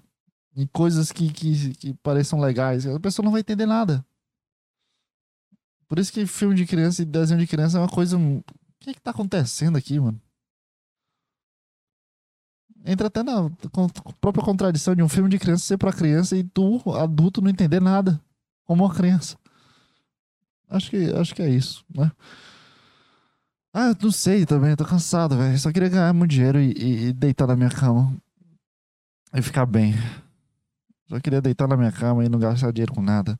em 0.55 0.65
coisas 0.65 1.11
que, 1.11 1.31
que, 1.31 1.75
que 1.75 1.93
pareçam 1.95 2.39
legais. 2.39 2.87
A 2.87 2.99
pessoa 2.99 3.23
não 3.23 3.31
vai 3.31 3.41
entender 3.41 3.67
nada. 3.67 4.03
Por 5.87 5.99
isso 5.99 6.11
que 6.11 6.25
filme 6.25 6.55
de 6.55 6.65
criança 6.65 7.03
e 7.03 7.05
desenho 7.05 7.39
de 7.39 7.45
criança 7.45 7.77
é 7.77 7.81
uma 7.81 7.87
coisa. 7.87 8.17
O 8.17 8.43
que 8.79 8.95
que 8.95 9.01
tá 9.01 9.11
acontecendo 9.11 9.77
aqui, 9.77 9.99
mano? 9.99 10.19
Entra 12.85 13.07
até 13.07 13.23
na 13.23 13.49
própria 14.19 14.43
contradição 14.43 14.95
de 14.95 15.01
um 15.01 15.09
filme 15.09 15.29
de 15.29 15.39
criança 15.39 15.63
ser 15.63 15.77
para 15.77 15.93
criança 15.93 16.35
e 16.35 16.43
tu, 16.43 16.81
adulto, 16.95 17.41
não 17.41 17.49
entender 17.49 17.81
nada 17.81 18.21
como 18.65 18.83
uma 18.83 18.93
criança. 18.93 19.37
Acho 20.69 20.89
que, 20.89 21.11
acho 21.11 21.35
que 21.35 21.41
é 21.41 21.49
isso, 21.49 21.85
né? 21.95 22.11
Ah, 23.73 23.87
eu 23.89 23.97
não 24.01 24.11
sei 24.11 24.45
também, 24.45 24.75
tô 24.75 24.85
cansado, 24.85 25.35
velho. 25.37 25.57
Só 25.57 25.71
queria 25.71 25.89
ganhar 25.89 26.13
muito 26.13 26.31
dinheiro 26.31 26.59
e, 26.59 26.71
e, 26.73 27.07
e, 27.07 27.13
deitar 27.13 27.47
na 27.47 27.55
minha 27.55 27.69
cama 27.69 28.15
e 29.33 29.41
ficar 29.41 29.65
bem. 29.65 29.93
Só 31.07 31.19
queria 31.19 31.41
deitar 31.41 31.67
na 31.67 31.75
minha 31.75 31.91
cama 31.91 32.23
e 32.23 32.29
não 32.29 32.39
gastar 32.39 32.71
dinheiro 32.71 32.93
com 32.93 33.01
nada. 33.01 33.39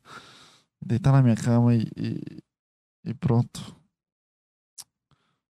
Deitar 0.82 1.12
na 1.12 1.22
minha 1.22 1.36
cama 1.36 1.76
e, 1.76 1.88
e, 1.96 2.44
e 3.06 3.14
pronto. 3.14 3.76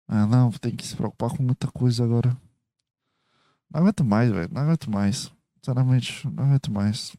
Ah, 0.09 0.27
não, 0.27 0.51
tem 0.51 0.75
que 0.75 0.87
se 0.87 0.97
preocupar 0.97 1.31
com 1.31 1.43
muita 1.43 1.69
coisa 1.69 2.03
agora. 2.05 2.37
Não 3.73 3.81
aguento 3.81 4.05
mais, 4.05 4.31
velho. 4.31 4.49
Não 4.53 4.63
aguento 4.63 4.91
mais. 4.91 5.33
Sinceramente, 5.57 6.27
não 6.29 6.45
aguento 6.45 6.71
mais. 6.71 7.17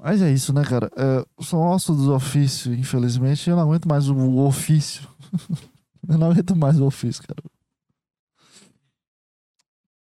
Mas 0.00 0.22
é 0.22 0.30
isso, 0.30 0.52
né, 0.52 0.64
cara? 0.64 0.90
É, 0.96 1.42
sou 1.42 1.60
osso 1.74 1.92
do 1.94 2.14
ofício, 2.14 2.72
infelizmente. 2.72 3.50
Eu 3.50 3.56
não 3.56 3.64
aguento 3.64 3.88
mais 3.88 4.08
o 4.08 4.38
ofício. 4.38 5.08
eu 6.08 6.18
não 6.18 6.30
aguento 6.30 6.54
mais 6.54 6.78
o 6.78 6.86
ofício, 6.86 7.22
cara. 7.26 7.42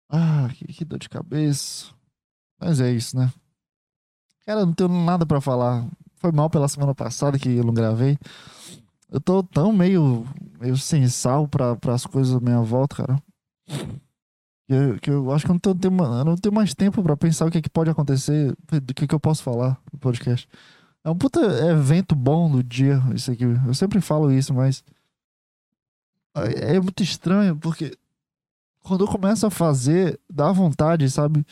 Ah, 0.09 0.47
que, 0.53 0.65
que 0.67 0.85
dor 0.85 0.99
de 0.99 1.09
cabeça. 1.09 1.87
Mas 2.59 2.79
é 2.79 2.91
isso, 2.91 3.17
né? 3.17 3.33
Cara, 4.45 4.61
eu 4.61 4.65
não 4.65 4.73
tenho 4.73 4.89
nada 4.89 5.25
para 5.25 5.41
falar. 5.41 5.85
Foi 6.15 6.31
mal 6.31 6.49
pela 6.49 6.67
semana 6.69 6.95
passada 6.95 7.37
que 7.37 7.49
eu 7.49 7.63
não 7.63 7.73
gravei. 7.73 8.17
Eu 9.13 9.21
tô 9.21 9.43
tão 9.43 9.71
meio, 9.71 10.26
meio 10.60 10.76
sem 10.76 11.08
sal 11.08 11.47
para 11.47 11.78
as 11.93 12.04
coisas 12.04 12.34
à 12.34 12.39
minha 12.39 12.62
volta, 12.62 12.95
cara. 12.95 13.23
Que 14.65 14.73
eu, 14.73 14.99
que 14.99 15.10
eu 15.12 15.32
acho 15.32 15.45
que 15.45 15.52
eu 15.52 15.54
não 15.54 15.60
tenho, 15.60 15.76
tenho, 15.76 16.04
eu 16.04 16.26
não 16.26 16.36
tenho 16.36 16.56
mais 16.56 16.73
tempo 16.73 17.04
para 17.04 17.15
pensar 17.15 17.45
o 17.45 17.52
que, 17.52 17.60
é 17.60 17.62
que 17.62 17.69
pode 17.69 17.91
acontecer, 17.91 18.56
do 18.82 18.91
que, 18.91 19.06
que 19.06 19.13
eu 19.13 19.19
posso 19.19 19.43
falar 19.43 19.80
no 19.91 19.99
podcast. 19.99 20.49
É 21.04 21.12
um 21.12 21.15
puta 21.15 21.39
evento 21.69 22.15
bom 22.15 22.49
do 22.49 22.63
dia, 22.63 23.04
isso 23.13 23.32
aqui. 23.32 23.43
Eu 23.43 23.76
sempre 23.76 24.02
falo 24.02 24.32
isso, 24.32 24.52
mas. 24.52 24.84
É, 26.36 26.78
é 26.78 26.82
muito 26.82 27.04
estranho, 27.04 27.56
porque 27.56 27.95
quando 28.82 29.04
eu 29.04 29.08
começo 29.08 29.45
a 29.45 29.52
fazer, 29.52 30.19
dá 30.28 30.52
vontade, 30.52 31.08
sabe? 31.12 31.45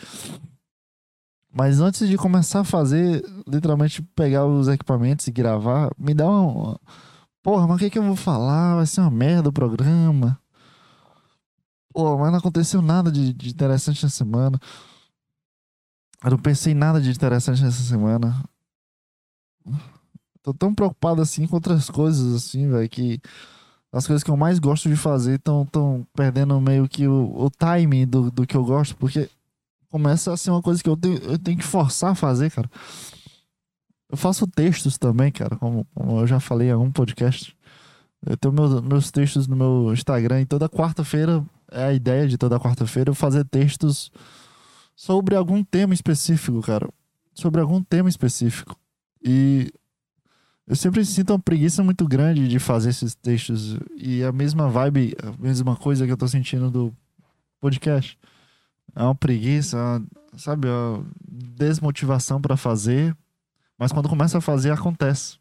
Mas 1.53 1.79
antes 1.79 2.09
de 2.09 2.17
começar 2.17 2.61
a 2.61 2.63
fazer, 2.63 3.23
literalmente 3.47 4.01
pegar 4.01 4.47
os 4.47 4.67
equipamentos 4.67 5.27
e 5.27 5.31
gravar, 5.31 5.91
me 5.95 6.15
dá 6.15 6.27
uma, 6.27 6.79
Porra, 7.43 7.67
mas 7.67 7.77
o 7.77 7.79
que, 7.79 7.89
que 7.89 7.97
eu 7.97 8.03
vou 8.03 8.15
falar? 8.15 8.75
Vai 8.75 8.85
ser 8.85 9.01
uma 9.01 9.11
merda 9.11 9.49
o 9.49 9.53
programa. 9.53 10.39
Pô, 11.93 12.17
mas 12.17 12.31
não 12.31 12.39
aconteceu 12.39 12.81
nada 12.81 13.11
de, 13.11 13.33
de 13.33 13.49
interessante 13.49 14.03
na 14.03 14.09
semana. 14.09 14.59
Eu 16.23 16.31
não 16.31 16.37
pensei 16.37 16.73
nada 16.73 17.01
de 17.01 17.09
interessante 17.09 17.63
nessa 17.63 17.81
semana. 17.81 18.43
Tô 20.43 20.53
tão 20.53 20.73
preocupado 20.73 21.21
assim 21.21 21.47
com 21.47 21.55
outras 21.55 21.89
coisas, 21.89 22.33
assim, 22.33 22.69
velho, 22.69 22.89
que 22.89 23.19
as 23.91 24.07
coisas 24.07 24.23
que 24.23 24.31
eu 24.31 24.37
mais 24.37 24.59
gosto 24.59 24.87
de 24.87 24.95
fazer 24.95 25.35
estão 25.35 25.65
tão 25.65 26.07
perdendo 26.15 26.59
meio 26.61 26.87
que 26.87 27.07
o, 27.07 27.33
o 27.35 27.49
timing 27.49 28.07
do, 28.07 28.31
do 28.31 28.47
que 28.47 28.55
eu 28.55 28.63
gosto, 28.63 28.95
porque 28.95 29.29
começa 29.89 30.31
a 30.31 30.37
ser 30.37 30.51
uma 30.51 30.61
coisa 30.61 30.81
que 30.81 30.89
eu 30.89 30.95
tenho, 30.95 31.17
eu 31.17 31.37
tenho 31.37 31.57
que 31.57 31.65
forçar 31.65 32.11
a 32.11 32.15
fazer, 32.15 32.49
cara. 32.51 32.69
Eu 34.11 34.17
faço 34.17 34.45
textos 34.45 34.97
também, 34.97 35.31
cara, 35.31 35.55
como, 35.55 35.87
como 35.95 36.19
eu 36.19 36.27
já 36.27 36.37
falei 36.37 36.67
em 36.67 36.71
algum 36.71 36.91
podcast. 36.91 37.57
Eu 38.25 38.35
tenho 38.35 38.53
meus, 38.53 38.81
meus 38.81 39.09
textos 39.09 39.47
no 39.47 39.55
meu 39.55 39.93
Instagram 39.93 40.41
e 40.41 40.45
toda 40.45 40.67
quarta-feira, 40.67 41.41
é 41.71 41.85
a 41.85 41.93
ideia 41.93 42.27
de 42.27 42.37
toda 42.37 42.59
quarta-feira 42.59 43.09
eu 43.09 43.15
fazer 43.15 43.45
textos 43.45 44.11
sobre 44.93 45.33
algum 45.33 45.63
tema 45.63 45.93
específico, 45.93 46.61
cara. 46.61 46.89
Sobre 47.33 47.61
algum 47.61 47.81
tema 47.81 48.09
específico. 48.09 48.75
E 49.23 49.71
eu 50.67 50.75
sempre 50.75 51.05
sinto 51.05 51.31
uma 51.31 51.39
preguiça 51.39 51.81
muito 51.81 52.05
grande 52.05 52.49
de 52.49 52.59
fazer 52.59 52.89
esses 52.89 53.15
textos. 53.15 53.77
E 53.95 54.23
a 54.25 54.31
mesma 54.33 54.69
vibe, 54.69 55.15
a 55.23 55.41
mesma 55.41 55.77
coisa 55.77 56.05
que 56.05 56.11
eu 56.11 56.17
tô 56.17 56.27
sentindo 56.27 56.69
do 56.69 56.93
podcast. 57.61 58.19
é 58.93 59.03
uma 59.03 59.15
preguiça, 59.15 59.77
uma, 59.77 60.03
sabe, 60.35 60.67
é 60.67 60.71
uma 60.71 61.05
desmotivação 61.25 62.41
para 62.41 62.57
fazer, 62.57 63.15
mas 63.81 63.91
quando 63.91 64.07
começa 64.07 64.37
a 64.37 64.41
fazer 64.41 64.69
acontece. 64.69 65.39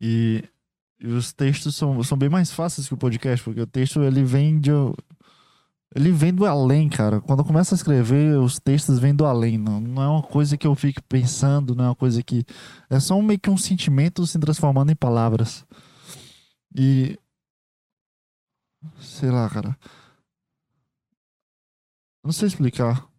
E, 0.00 0.44
e, 1.00 1.08
os 1.08 1.32
textos 1.32 1.74
são, 1.74 2.00
são 2.04 2.16
bem 2.16 2.28
mais 2.28 2.52
fáceis 2.52 2.86
que 2.86 2.94
o 2.94 2.96
podcast, 2.96 3.44
porque 3.44 3.60
o 3.60 3.66
texto 3.66 4.00
ele 4.00 4.22
vem 4.22 4.60
de 4.60 4.70
ele 5.92 6.12
vem 6.12 6.32
do 6.32 6.46
além, 6.46 6.88
cara. 6.88 7.20
Quando 7.20 7.40
eu 7.40 7.44
começo 7.44 7.74
a 7.74 7.76
escrever, 7.76 8.38
os 8.38 8.60
textos 8.60 9.00
vêm 9.00 9.12
do 9.12 9.26
além. 9.26 9.58
Não, 9.58 9.80
não 9.80 10.00
é 10.00 10.08
uma 10.08 10.22
coisa 10.22 10.56
que 10.56 10.64
eu 10.64 10.76
fico 10.76 11.02
pensando, 11.02 11.74
não 11.74 11.86
é 11.86 11.88
uma 11.88 11.96
coisa 11.96 12.22
que. 12.22 12.44
É 12.88 13.00
só 13.00 13.16
um, 13.16 13.22
meio 13.22 13.40
que 13.40 13.50
um 13.50 13.56
sentimento 13.56 14.24
se 14.24 14.38
transformando 14.38 14.92
em 14.92 14.96
palavras. 14.96 15.66
E. 16.76 17.18
Sei 19.00 19.32
lá, 19.32 19.50
cara. 19.50 19.76
Não 22.22 22.30
sei 22.30 22.46
explicar. 22.46 23.09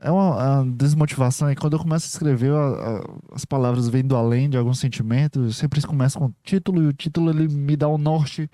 É 0.00 0.10
uma, 0.10 0.42
é 0.42 0.48
uma 0.60 0.72
desmotivação. 0.72 1.50
E 1.50 1.56
quando 1.56 1.74
eu 1.74 1.78
começo 1.78 2.06
a 2.06 2.08
escrever, 2.08 2.52
a, 2.52 2.58
a, 2.58 3.34
as 3.34 3.44
palavras 3.44 3.88
vêm 3.88 4.02
do 4.02 4.16
além 4.16 4.48
de 4.48 4.56
algum 4.56 4.72
sentimento. 4.74 5.44
Eu 5.44 5.52
sempre 5.52 5.80
começo 5.82 6.18
com 6.18 6.26
o 6.26 6.34
título, 6.42 6.82
e 6.82 6.86
o 6.86 6.92
título 6.92 7.30
ele 7.30 7.48
me 7.48 7.76
dá 7.76 7.88
um 7.88 7.98
norte 7.98 8.48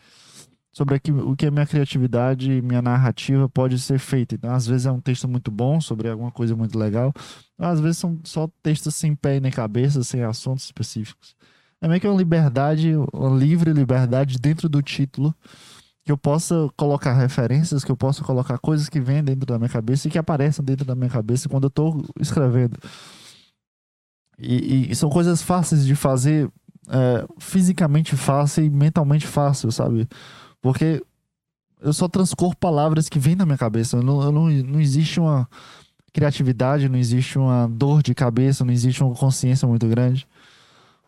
sobre 0.76 0.94
aqui, 0.94 1.10
o 1.10 1.34
que 1.34 1.46
a 1.46 1.50
minha 1.50 1.64
criatividade, 1.64 2.60
minha 2.60 2.82
narrativa 2.82 3.48
pode 3.48 3.78
ser 3.78 3.98
feita. 3.98 4.34
Então, 4.34 4.52
às 4.52 4.66
vezes 4.66 4.84
é 4.84 4.92
um 4.92 5.00
texto 5.00 5.26
muito 5.26 5.50
bom 5.50 5.80
sobre 5.80 6.10
alguma 6.10 6.30
coisa 6.30 6.54
muito 6.54 6.78
legal, 6.78 7.14
às 7.58 7.80
vezes 7.80 7.96
são 7.96 8.20
só 8.24 8.46
textos 8.62 8.94
sem 8.94 9.14
pé 9.14 9.40
nem 9.40 9.50
cabeça, 9.50 10.04
sem 10.04 10.22
assuntos 10.22 10.66
específicos. 10.66 11.34
É 11.80 11.88
meio 11.88 11.98
que 11.98 12.06
uma 12.06 12.18
liberdade, 12.18 12.92
uma 13.10 13.38
livre 13.38 13.72
liberdade 13.72 14.38
dentro 14.38 14.68
do 14.68 14.82
título, 14.82 15.34
que 16.06 16.12
eu 16.12 16.16
possa 16.16 16.70
colocar 16.76 17.14
referências, 17.14 17.82
que 17.82 17.90
eu 17.90 17.96
possa 17.96 18.22
colocar 18.22 18.58
coisas 18.58 18.88
que 18.88 19.00
vêm 19.00 19.24
dentro 19.24 19.44
da 19.44 19.58
minha 19.58 19.68
cabeça 19.68 20.06
e 20.06 20.10
que 20.10 20.16
apareçam 20.16 20.64
dentro 20.64 20.86
da 20.86 20.94
minha 20.94 21.10
cabeça 21.10 21.48
quando 21.48 21.64
eu 21.64 21.68
estou 21.68 22.00
escrevendo. 22.20 22.78
E, 24.38 24.92
e, 24.92 24.94
são 24.94 25.10
coisas 25.10 25.42
fáceis 25.42 25.84
de 25.84 25.96
fazer, 25.96 26.48
é, 26.88 27.26
fisicamente 27.40 28.14
fácil 28.14 28.64
e 28.64 28.70
mentalmente 28.70 29.26
fácil, 29.26 29.72
sabe? 29.72 30.08
Porque 30.62 31.02
eu 31.80 31.92
só 31.92 32.06
transcorro 32.06 32.54
palavras 32.54 33.08
que 33.08 33.18
vêm 33.18 33.34
na 33.34 33.44
minha 33.44 33.58
cabeça. 33.58 34.00
Não, 34.00 34.22
eu 34.22 34.30
não, 34.30 34.48
não 34.48 34.80
existe 34.80 35.18
uma 35.18 35.48
criatividade, 36.12 36.88
não 36.88 36.98
existe 36.98 37.36
uma 37.36 37.66
dor 37.66 38.00
de 38.00 38.14
cabeça, 38.14 38.64
não 38.64 38.72
existe 38.72 39.02
uma 39.02 39.12
consciência 39.12 39.66
muito 39.66 39.88
grande 39.88 40.24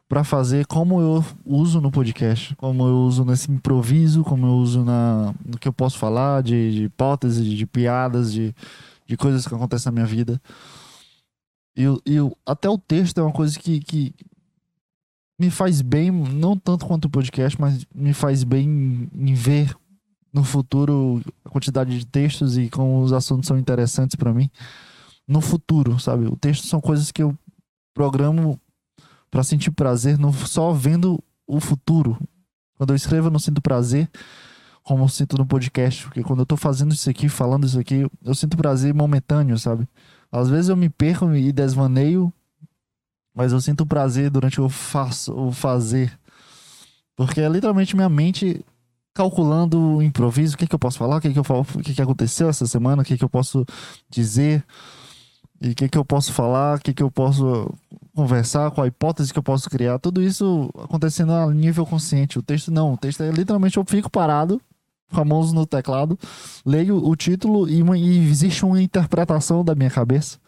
para 0.08 0.24
fazer 0.24 0.66
como 0.66 1.00
eu 1.00 1.24
uso 1.44 1.80
no 1.80 1.90
podcast, 1.90 2.56
como 2.56 2.86
eu 2.86 2.96
uso 3.00 3.24
nesse 3.24 3.50
improviso, 3.50 4.24
como 4.24 4.46
eu 4.46 4.54
uso 4.54 4.82
na, 4.82 5.34
no 5.44 5.58
que 5.58 5.68
eu 5.68 5.72
posso 5.72 5.98
falar, 5.98 6.42
de, 6.42 6.72
de 6.72 6.92
de, 7.20 7.56
de, 7.56 7.66
piadas, 7.66 8.32
de, 8.32 8.54
de 9.06 9.16
coisas 9.18 9.46
que 9.46 9.54
acontecem 9.54 9.92
na 9.92 9.94
minha 9.94 10.06
vida. 10.06 10.40
E, 11.76 11.84
e 12.06 12.16
até 12.46 12.68
o 12.70 12.78
texto 12.78 13.18
é 13.18 13.22
uma 13.22 13.32
coisa 13.32 13.58
que, 13.58 13.80
que 13.80 14.14
me 15.38 15.50
faz 15.50 15.82
bem, 15.82 16.10
não 16.10 16.56
tanto 16.56 16.86
quanto 16.86 17.04
o 17.04 17.10
podcast, 17.10 17.60
mas 17.60 17.86
me 17.94 18.14
faz 18.14 18.42
bem 18.42 19.08
em 19.14 19.34
ver 19.34 19.76
no 20.32 20.42
futuro 20.42 21.22
a 21.44 21.50
quantidade 21.50 21.98
de 21.98 22.06
textos 22.06 22.56
e 22.56 22.70
como 22.70 23.02
os 23.02 23.12
assuntos 23.12 23.46
são 23.46 23.58
interessantes 23.58 24.16
para 24.16 24.32
mim. 24.32 24.50
No 25.26 25.42
futuro, 25.42 26.00
sabe? 26.00 26.24
O 26.26 26.36
texto 26.36 26.66
são 26.66 26.80
coisas 26.80 27.12
que 27.12 27.22
eu 27.22 27.36
programo 27.92 28.58
para 29.30 29.42
sentir 29.42 29.70
prazer 29.70 30.18
no, 30.18 30.32
só 30.32 30.72
vendo 30.72 31.22
o 31.46 31.60
futuro. 31.60 32.18
Quando 32.76 32.90
eu 32.90 32.96
escrevo, 32.96 33.28
eu 33.28 33.30
não 33.30 33.38
sinto 33.38 33.60
prazer 33.60 34.08
como 34.82 35.04
eu 35.04 35.08
sinto 35.08 35.36
no 35.36 35.44
podcast, 35.44 36.04
porque 36.04 36.22
quando 36.22 36.40
eu 36.40 36.46
tô 36.46 36.56
fazendo 36.56 36.92
isso 36.92 37.10
aqui, 37.10 37.28
falando 37.28 37.66
isso 37.66 37.78
aqui, 37.78 38.06
eu 38.24 38.34
sinto 38.34 38.56
prazer 38.56 38.94
momentâneo, 38.94 39.58
sabe? 39.58 39.86
Às 40.32 40.48
vezes 40.48 40.70
eu 40.70 40.76
me 40.76 40.88
perco 40.88 41.30
e 41.34 41.52
desvaneio 41.52 42.32
mas 43.38 43.52
eu 43.52 43.60
sinto 43.60 43.86
prazer 43.86 44.30
durante 44.30 44.60
o, 44.60 44.68
faço, 44.68 45.32
o 45.32 45.52
fazer. 45.52 46.18
Porque 47.14 47.40
é 47.40 47.48
literalmente 47.48 47.94
minha 47.94 48.08
mente 48.08 48.64
calculando 49.14 49.80
o 49.80 50.02
improviso, 50.02 50.56
o 50.56 50.58
que, 50.58 50.66
que 50.66 50.74
eu 50.74 50.78
posso 50.78 50.98
falar, 50.98 51.18
o 51.18 51.20
que, 51.20 51.32
que 51.32 51.38
eu 51.38 51.44
falo, 51.44 51.60
o 51.60 51.78
que, 51.78 51.94
que 51.94 52.02
aconteceu 52.02 52.48
essa 52.48 52.66
semana, 52.66 53.02
o 53.02 53.04
que, 53.04 53.16
que 53.16 53.22
eu 53.22 53.28
posso 53.28 53.64
dizer, 54.10 54.64
e 55.60 55.70
o 55.70 55.74
que, 55.76 55.88
que 55.88 55.96
eu 55.96 56.04
posso 56.04 56.32
falar, 56.32 56.78
o 56.78 56.80
que, 56.80 56.92
que 56.92 57.02
eu 57.02 57.12
posso 57.12 57.72
conversar, 58.18 58.70
qual 58.70 58.84
a 58.84 58.88
hipótese 58.88 59.32
que 59.32 59.38
eu 59.38 59.42
posso 59.42 59.68
criar, 59.70 59.98
tudo 59.98 60.22
isso 60.22 60.70
acontecendo 60.78 61.32
a 61.32 61.52
nível 61.52 61.86
consciente. 61.86 62.38
O 62.38 62.42
texto 62.42 62.70
não, 62.70 62.94
o 62.94 62.96
texto 62.96 63.22
é 63.22 63.30
literalmente 63.30 63.76
eu 63.76 63.84
fico 63.86 64.10
parado, 64.10 64.60
famoso 65.08 65.54
no 65.54 65.66
teclado, 65.66 66.18
leio 66.64 66.96
o 66.96 67.16
título 67.16 67.68
e, 67.68 67.82
uma, 67.82 67.96
e 67.96 68.28
existe 68.28 68.64
uma 68.64 68.80
interpretação 68.80 69.64
da 69.64 69.74
minha 69.74 69.90
cabeça 69.90 70.38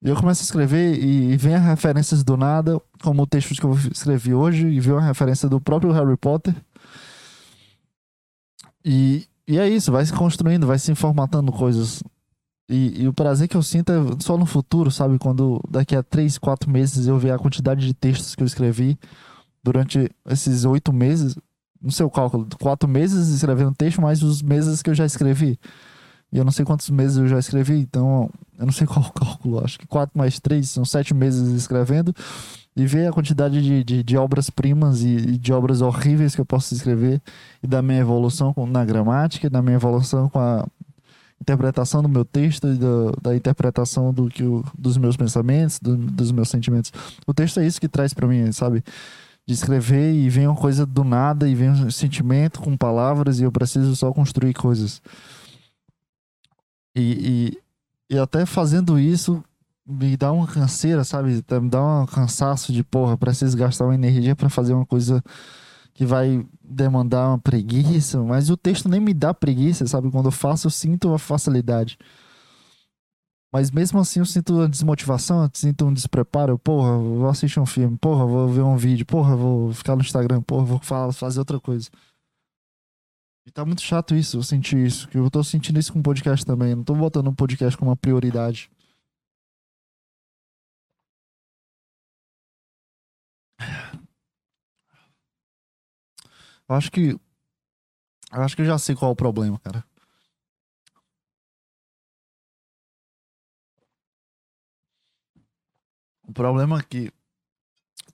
eu 0.00 0.14
começo 0.14 0.42
a 0.42 0.44
escrever 0.44 1.02
e, 1.02 1.36
vem 1.36 1.54
as 1.54 1.64
referências 1.64 2.22
do 2.22 2.36
nada, 2.36 2.80
como 3.02 3.22
o 3.22 3.26
texto 3.26 3.54
que 3.54 3.64
eu 3.64 3.76
escrevi 3.92 4.32
hoje, 4.32 4.68
e 4.68 4.78
vem 4.78 4.94
a 4.94 5.00
referência 5.00 5.48
do 5.48 5.60
próprio 5.60 5.92
Harry 5.92 6.16
Potter. 6.16 6.54
E, 8.84 9.26
e 9.46 9.58
é 9.58 9.68
isso, 9.68 9.90
vai 9.90 10.06
se 10.06 10.12
construindo, 10.12 10.66
vai 10.66 10.78
se 10.78 10.94
formatando 10.94 11.50
coisas. 11.50 12.02
E, 12.68 13.02
e, 13.02 13.08
o 13.08 13.14
prazer 13.14 13.48
que 13.48 13.56
eu 13.56 13.62
sinto 13.62 13.90
é 13.90 13.96
só 14.20 14.36
no 14.36 14.44
futuro, 14.44 14.90
sabe? 14.90 15.18
Quando 15.18 15.58
daqui 15.70 15.96
a 15.96 16.02
três, 16.02 16.36
quatro 16.36 16.70
meses 16.70 17.06
eu 17.06 17.18
ver 17.18 17.30
a 17.30 17.38
quantidade 17.38 17.86
de 17.86 17.94
textos 17.94 18.34
que 18.34 18.42
eu 18.42 18.46
escrevi 18.46 18.98
durante 19.62 20.10
esses 20.28 20.64
oito 20.66 20.92
meses, 20.92 21.34
no 21.80 21.90
seu 21.90 22.10
cálculo, 22.10 22.46
quatro 22.60 22.88
meses 22.88 23.28
escrevendo 23.28 23.74
texto, 23.74 24.02
mais 24.02 24.22
os 24.22 24.42
meses 24.42 24.82
que 24.82 24.90
eu 24.90 24.94
já 24.94 25.06
escrevi. 25.06 25.58
E 26.30 26.36
eu 26.36 26.44
não 26.44 26.52
sei 26.52 26.64
quantos 26.64 26.90
meses 26.90 27.16
eu 27.16 27.26
já 27.26 27.38
escrevi, 27.38 27.78
então 27.78 28.30
eu 28.58 28.66
não 28.66 28.72
sei 28.72 28.84
qual 28.88 29.06
o 29.06 29.12
cálculo, 29.12 29.64
acho 29.64 29.78
que 29.78 29.86
4 29.86 30.16
mais 30.16 30.38
3 30.38 30.68
são 30.68 30.84
7 30.84 31.14
meses 31.14 31.48
escrevendo. 31.54 32.14
E 32.76 32.86
ver 32.86 33.08
a 33.08 33.12
quantidade 33.12 33.60
de, 33.60 33.82
de, 33.82 34.02
de 34.04 34.16
obras-primas 34.16 35.02
e, 35.02 35.08
e, 35.08 35.38
de 35.38 35.52
obras 35.52 35.80
horríveis 35.80 36.34
que 36.34 36.40
eu 36.40 36.46
posso 36.46 36.72
escrever, 36.74 37.20
e 37.60 37.66
da 37.66 37.82
minha 37.82 37.98
evolução 37.98 38.54
com, 38.54 38.66
na 38.66 38.84
gramática, 38.84 39.50
da 39.50 39.60
minha 39.60 39.74
evolução 39.74 40.28
com 40.28 40.38
a 40.38 40.64
interpretação 41.40 42.02
do 42.02 42.08
meu 42.08 42.24
texto 42.24 42.66
do, 42.74 43.12
da 43.22 43.34
interpretação 43.34 44.12
do 44.12 44.28
que 44.28 44.42
dos 44.76 44.96
meus 44.96 45.16
pensamentos, 45.16 45.78
do, 45.78 45.96
dos 45.96 46.32
meus 46.32 46.48
sentimentos. 46.48 46.92
O 47.26 47.32
texto 47.32 47.60
é 47.60 47.66
isso 47.66 47.80
que 47.80 47.88
traz 47.88 48.12
para 48.12 48.26
mim, 48.26 48.50
sabe? 48.52 48.82
De 49.46 49.54
escrever 49.54 50.12
e 50.12 50.28
vem 50.28 50.46
uma 50.46 50.56
coisa 50.56 50.84
do 50.84 51.04
nada 51.04 51.48
e 51.48 51.54
vem 51.54 51.70
um 51.70 51.90
sentimento 51.90 52.60
com 52.60 52.76
palavras 52.76 53.40
e 53.40 53.44
eu 53.44 53.52
preciso 53.52 53.94
só 53.96 54.12
construir 54.12 54.54
coisas. 54.54 55.00
E, 56.94 57.52
e, 58.10 58.14
e 58.14 58.18
até 58.18 58.44
fazendo 58.44 58.98
isso, 58.98 59.42
me 59.86 60.16
dá 60.16 60.30
uma 60.32 60.46
canseira, 60.46 61.02
sabe? 61.04 61.42
Me 61.60 61.70
dá 61.70 61.82
um 62.02 62.06
cansaço 62.06 62.72
de, 62.72 62.84
porra, 62.84 63.16
preciso 63.16 63.56
gastar 63.56 63.84
uma 63.84 63.94
energia 63.94 64.36
para 64.36 64.50
fazer 64.50 64.74
uma 64.74 64.84
coisa 64.84 65.22
que 65.94 66.04
vai 66.04 66.44
demandar 66.68 67.28
uma 67.28 67.38
preguiça, 67.38 68.22
mas 68.22 68.50
o 68.50 68.56
texto 68.56 68.88
nem 68.88 69.00
me 69.00 69.14
dá 69.14 69.32
preguiça, 69.32 69.86
sabe? 69.86 70.10
Quando 70.10 70.26
eu 70.26 70.32
faço, 70.32 70.66
eu 70.66 70.70
sinto 70.70 71.12
a 71.12 71.18
facilidade. 71.18 71.98
Mas 73.52 73.70
mesmo 73.70 73.98
assim 73.98 74.20
eu 74.20 74.26
sinto 74.26 74.54
uma 74.54 74.68
desmotivação, 74.68 75.42
eu 75.42 75.50
sinto 75.54 75.86
um 75.86 75.92
despreparo. 75.92 76.58
Porra, 76.58 76.98
vou 76.98 77.28
assistir 77.28 77.58
um 77.58 77.66
filme, 77.66 77.96
porra, 77.96 78.26
vou 78.26 78.48
ver 78.48 78.60
um 78.62 78.76
vídeo, 78.76 79.06
porra, 79.06 79.34
vou 79.34 79.72
ficar 79.72 79.96
no 79.96 80.02
Instagram, 80.02 80.42
porra, 80.42 80.64
vou 80.64 80.80
fazer 81.12 81.38
outra 81.38 81.58
coisa. 81.58 81.88
E 83.46 83.50
tá 83.50 83.64
muito 83.64 83.80
chato 83.80 84.14
isso, 84.14 84.36
eu 84.36 84.42
senti 84.42 84.76
isso. 84.76 85.08
Que 85.08 85.16
eu 85.16 85.30
tô 85.30 85.42
sentindo 85.42 85.78
isso 85.78 85.92
com 85.92 86.00
o 86.00 86.02
podcast 86.02 86.44
também. 86.44 86.74
não 86.74 86.84
tô 86.84 86.94
botando 86.94 87.28
um 87.28 87.34
podcast 87.34 87.78
como 87.78 87.90
uma 87.90 87.96
prioridade. 87.96 88.70
Eu 96.68 96.74
acho 96.74 96.90
que. 96.90 97.18
Eu 98.32 98.42
acho 98.42 98.54
que 98.54 98.62
eu 98.62 98.66
já 98.66 98.78
sei 98.78 98.94
qual 98.94 99.10
é 99.10 99.12
o 99.12 99.16
problema, 99.16 99.58
cara. 99.58 99.84
O 106.26 106.32
problema 106.32 106.78
é 106.78 106.82
que 106.82 107.10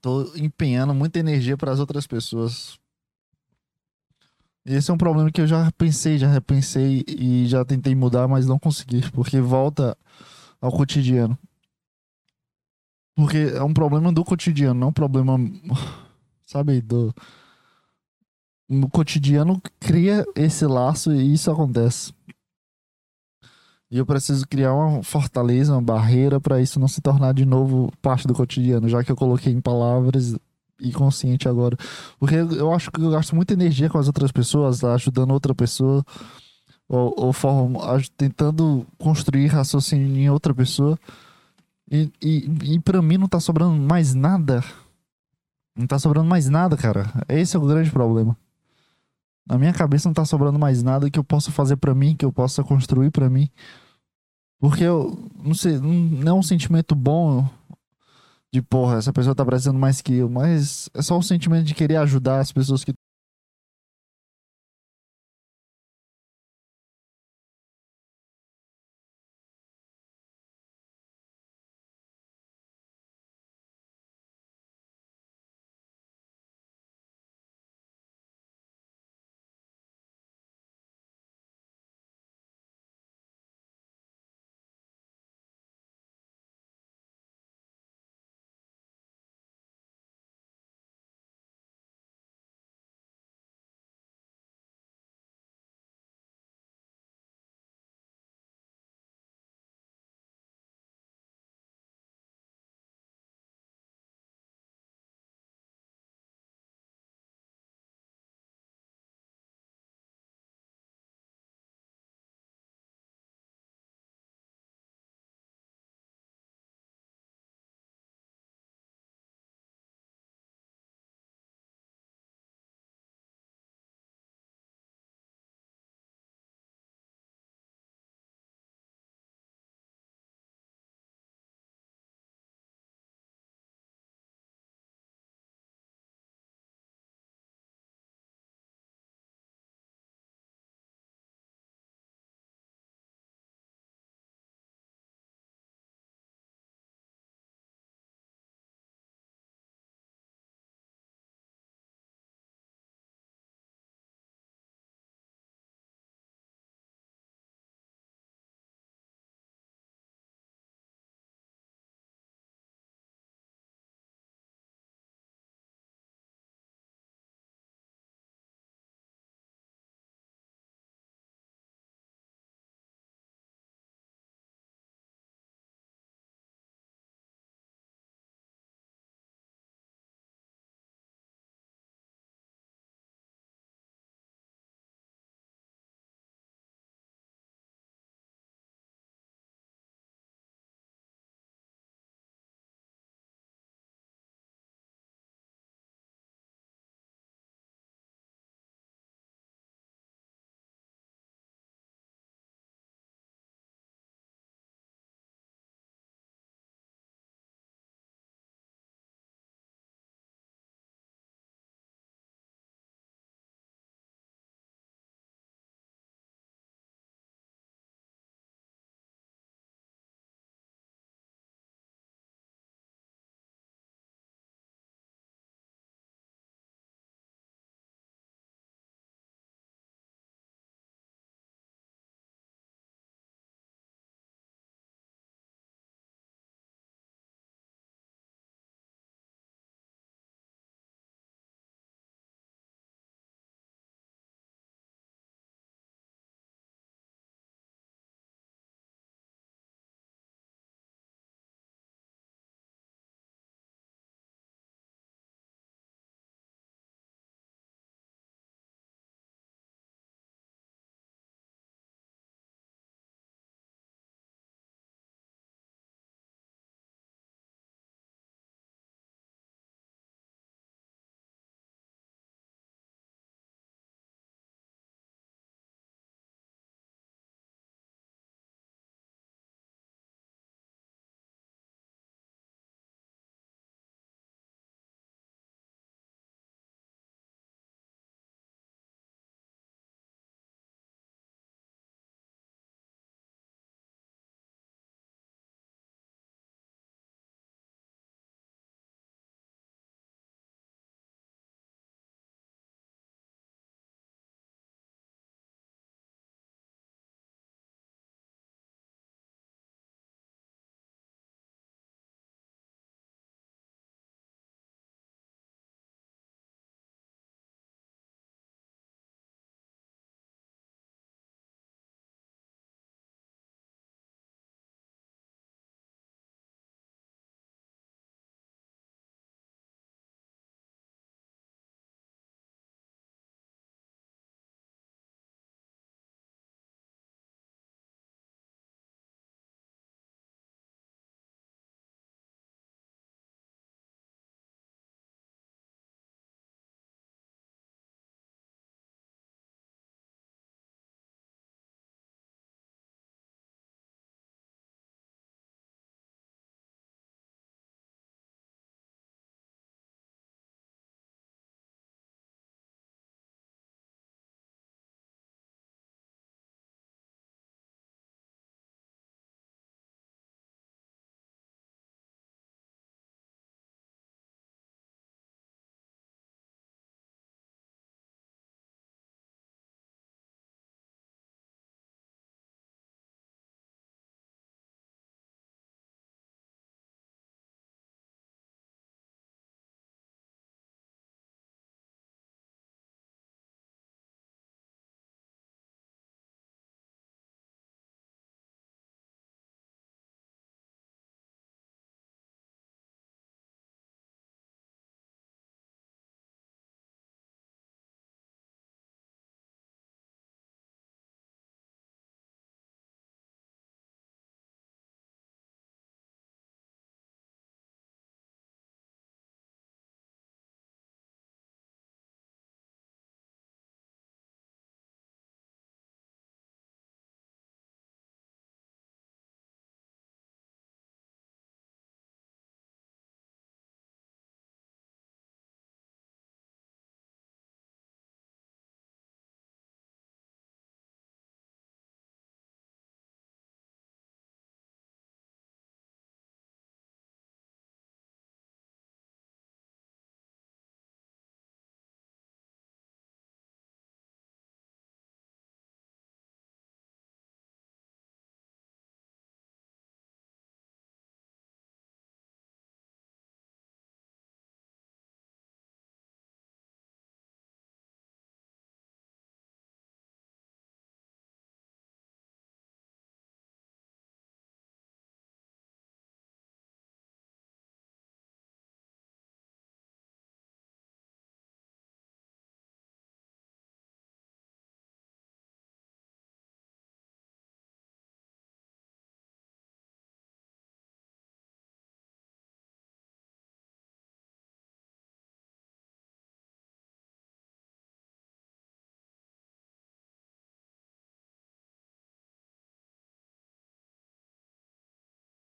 tô 0.01 0.33
empenhando 0.35 0.93
muita 0.93 1.19
energia 1.19 1.57
para 1.57 1.71
as 1.71 1.79
outras 1.79 2.07
pessoas 2.07 2.79
esse 4.65 4.89
é 4.89 4.93
um 4.93 4.97
problema 4.97 5.31
que 5.31 5.39
eu 5.39 5.45
já 5.45 5.71
pensei, 5.73 6.17
já 6.17 6.27
repensei 6.27 7.03
e 7.07 7.45
já 7.45 7.63
tentei 7.63 7.93
mudar, 7.93 8.27
mas 8.27 8.47
não 8.47 8.57
consegui, 8.57 9.01
porque 9.11 9.39
volta 9.39 9.95
ao 10.59 10.71
cotidiano. 10.71 11.37
Porque 13.15 13.37
é 13.37 13.61
um 13.61 13.73
problema 13.73 14.11
do 14.11 14.25
cotidiano, 14.25 14.79
não 14.79 14.87
um 14.89 14.93
problema, 14.93 15.37
sabe, 16.45 16.81
do 16.81 17.13
no 18.67 18.89
cotidiano 18.89 19.61
cria 19.79 20.25
esse 20.35 20.65
laço 20.65 21.13
e 21.13 21.33
isso 21.33 21.51
acontece. 21.51 22.13
E 23.89 23.97
eu 23.97 24.05
preciso 24.05 24.47
criar 24.47 24.73
uma 24.73 25.03
fortaleza, 25.03 25.73
uma 25.73 25.81
barreira 25.81 26.39
para 26.39 26.59
isso 26.59 26.79
não 26.79 26.87
se 26.87 26.99
tornar 27.01 27.33
de 27.33 27.45
novo 27.45 27.91
parte 28.01 28.27
do 28.27 28.33
cotidiano, 28.33 28.89
já 28.89 29.03
que 29.03 29.11
eu 29.11 29.15
coloquei 29.15 29.53
em 29.53 29.61
palavras 29.61 30.35
e 30.79 30.91
consciente 30.91 31.47
agora. 31.47 31.77
Porque 32.19 32.35
eu 32.35 32.73
acho 32.73 32.91
que 32.91 32.99
eu 32.99 33.11
gasto 33.11 33.35
muita 33.35 33.53
energia 33.53 33.89
com 33.89 33.97
as 33.97 34.07
outras 34.07 34.31
pessoas, 34.31 34.83
ajudando 34.83 35.31
outra 35.31 35.53
pessoa, 35.53 36.03
ou, 36.89 37.13
ou 37.17 37.33
tentando 38.17 38.85
construir 38.97 39.47
raciocínio 39.47 40.17
em 40.17 40.29
outra 40.29 40.53
pessoa. 40.53 40.97
E, 41.89 42.11
e, 42.21 42.73
e 42.75 42.79
pra 42.79 43.01
mim 43.01 43.17
não 43.17 43.27
tá 43.27 43.39
sobrando 43.39 43.75
mais 43.75 44.15
nada. 44.15 44.63
Não 45.75 45.85
tá 45.85 45.99
sobrando 45.99 46.27
mais 46.27 46.49
nada, 46.49 46.75
cara. 46.75 47.13
Esse 47.29 47.55
é 47.55 47.59
o 47.59 47.65
grande 47.65 47.91
problema. 47.91 48.35
Na 49.47 49.57
minha 49.57 49.73
cabeça 49.73 50.09
não 50.09 50.13
tá 50.13 50.25
sobrando 50.25 50.57
mais 50.57 50.81
nada 50.81 51.09
que 51.09 51.19
eu 51.19 51.23
possa 51.23 51.51
fazer 51.51 51.77
para 51.77 51.93
mim, 51.93 52.15
que 52.15 52.25
eu 52.25 52.31
possa 52.31 52.63
construir 52.63 53.11
para 53.11 53.29
mim. 53.29 53.49
Porque 54.59 54.83
eu 54.83 55.29
não 55.43 55.53
sei, 55.53 55.77
não 55.77 56.31
é 56.31 56.33
um 56.33 56.43
sentimento 56.43 56.95
bom 56.95 57.47
de 58.51 58.61
porra, 58.61 58.97
essa 58.97 59.11
pessoa 59.11 59.35
tá 59.35 59.45
precisando 59.45 59.77
mais 59.77 60.01
que 60.01 60.15
eu, 60.15 60.29
mas 60.29 60.89
é 60.93 61.01
só 61.01 61.17
o 61.17 61.23
sentimento 61.23 61.65
de 61.65 61.75
querer 61.75 61.97
ajudar 61.97 62.39
as 62.39 62.53
pessoas 62.53 62.85
que 62.85 62.93